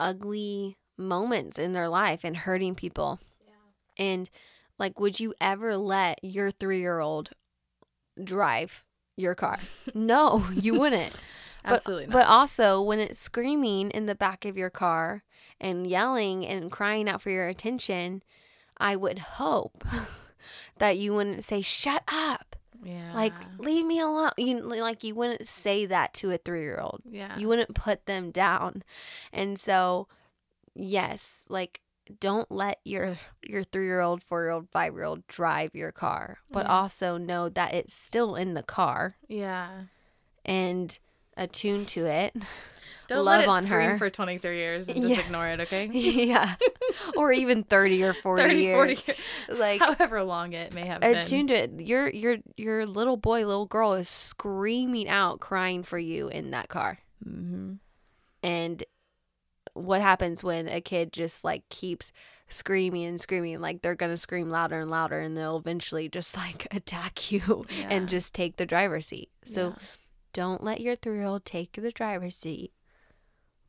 [0.00, 3.20] ugly moments in their life and hurting people.
[3.46, 4.06] Yeah.
[4.06, 4.30] And
[4.78, 7.30] like, would you ever let your three year old
[8.24, 8.84] drive
[9.16, 9.58] your car?
[9.94, 11.14] No, you wouldn't.
[11.68, 12.12] But, Absolutely not.
[12.12, 15.22] But also, when it's screaming in the back of your car
[15.60, 18.22] and yelling and crying out for your attention,
[18.76, 19.84] I would hope
[20.78, 22.56] that you wouldn't say, shut up.
[22.82, 23.12] yeah.
[23.14, 24.30] Like, leave me alone.
[24.36, 27.36] You, like, you wouldn't say that to a three year old yeah.
[27.38, 28.82] you wouldn't put them down
[29.32, 30.06] and so
[30.74, 31.80] yes like
[32.20, 36.72] don't let your your three-year-old four-year-old five-year-old drive your car but Yeah.
[36.72, 39.82] also know that it's still in the car yeah.
[40.44, 40.98] and
[41.38, 42.34] attune to it
[43.08, 43.98] Don't love let it on scream her.
[43.98, 45.20] for 23 years and just Yeah.
[45.20, 45.86] ignore it, okay?
[45.92, 46.56] yeah
[47.16, 49.58] or even 30 or 40 30, years 40 years.
[49.58, 51.16] like However long it may have been.
[51.16, 55.98] attune to it your your your little boy little girl is screaming out crying for
[55.98, 57.74] you in that car hmm
[58.42, 58.84] and
[59.74, 62.12] what happens when a kid just like keeps
[62.48, 66.66] screaming and screaming like they're gonna scream louder and louder and they'll eventually just like
[66.74, 67.88] attack you Yeah.
[67.90, 69.86] and just take the driver's seat so Yeah.
[70.38, 72.72] Don't let your three-year-old take the driver's seat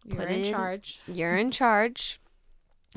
[0.06, 1.00] You're put in in- charge.
[1.08, 2.20] you're in charge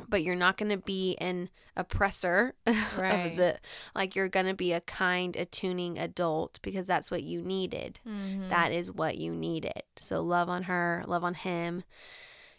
[0.08, 3.32] but you're not gonna be an oppressor Right.
[3.32, 3.58] of the
[3.94, 8.48] like you're gonna be a kind attuning adult because that's what you needed Mhm.
[8.48, 9.82] that is what you needed.
[9.98, 11.84] So love on her, love on him,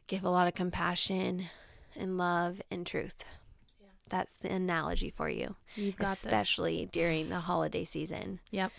[0.07, 1.45] give a lot of compassion
[1.95, 3.24] and love and truth.
[4.09, 6.26] That's the analogy for you, You've got this.
[6.26, 8.41] especially during the holiday season.
[8.51, 8.72] Yep.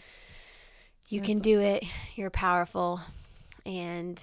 [1.14, 1.84] You That's can do it.
[2.16, 3.00] You're powerful.
[3.64, 4.20] And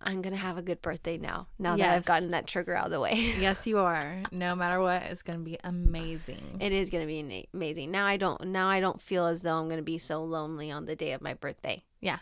[0.00, 2.86] I'm going to have a good birthday now, now that I've gotten that trigger out
[2.86, 3.14] of the way.
[3.40, 4.22] Yes, you are.
[4.30, 6.58] No matter what, it's going to be amazing.
[6.60, 7.90] It is going to be amazing.
[7.90, 10.70] Now I don't now I don't feel as though I'm going to be so lonely
[10.70, 11.82] on the day of my birthday.
[12.00, 12.18] Yeah.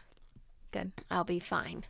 [0.73, 0.93] Good.
[1.11, 1.85] I'll be fine.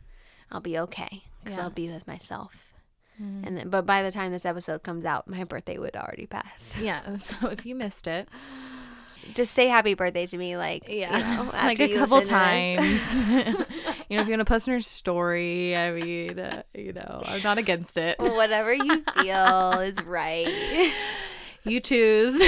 [0.51, 1.63] I'll be okay cuz Yeah.
[1.63, 2.73] I'll be with myself.
[3.21, 3.47] Mhm.
[3.47, 6.75] And then but by the time this episode comes out, my birthday would already pass.
[6.77, 7.15] Yeah.
[7.15, 8.27] So if you missed it,
[9.33, 12.83] Just say happy birthday to me like, yeah, you know, like a couple listen to
[12.83, 13.01] this.
[13.57, 13.65] times.
[14.09, 17.21] you know, if you want to post in your story, I mean, uh, you know,
[17.25, 18.19] I'm not against it.
[18.19, 20.93] Whatever you feel is right.
[21.63, 22.39] You choose.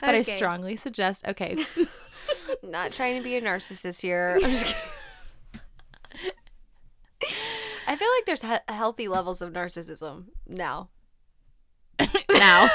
[0.00, 1.26] But I strongly suggest.
[1.26, 1.56] Okay.
[2.62, 4.38] Not trying to be a narcissist here.
[4.42, 4.80] I'm just kidding.
[7.88, 10.90] I feel like there's he- healthy levels of narcissism now.
[12.30, 12.68] now.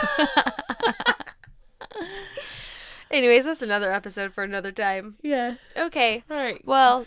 [3.12, 5.16] Anyways, that's another episode for another time.
[5.22, 5.56] yeah.
[5.78, 6.24] Okay.
[6.30, 6.62] All right.
[6.66, 7.06] Well,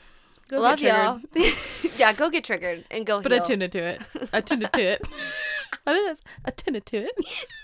[0.49, 1.21] Go love y'all.
[1.97, 3.43] yeah, go get triggered and go But heal.
[3.43, 4.03] attune it to it.
[4.33, 5.09] Attune it to it.
[5.85, 6.21] what is
[6.77, 7.13] it to it.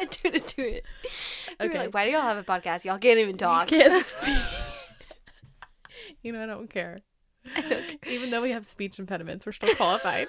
[0.01, 0.87] attune it to it.
[1.61, 1.79] We Okay.
[1.79, 2.85] like, why do y'all have a podcast?
[2.87, 3.67] Y'all can't even talk.
[3.69, 4.37] Can't speak.
[6.23, 7.01] you know, I don't care.
[8.09, 10.29] Even though we have speech impediments, we're still qualified.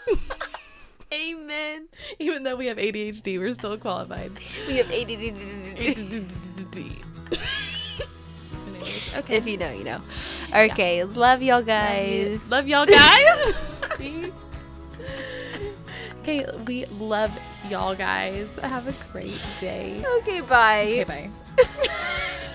[1.14, 1.88] Amen.
[2.20, 4.32] Even though we have ADHD, we're still qualified.
[4.68, 6.96] We have ADHD.
[8.68, 9.36] Anyways, okay.
[9.36, 10.02] if you know, you know.
[10.54, 12.50] Okay, love y'all guys.
[12.50, 13.54] Love y'all guys.
[16.22, 17.32] Okay, we love
[17.68, 18.48] y'all guys.
[18.62, 20.04] Have a great day.
[20.20, 21.02] Okay, bye.
[21.02, 22.48] Okay, bye.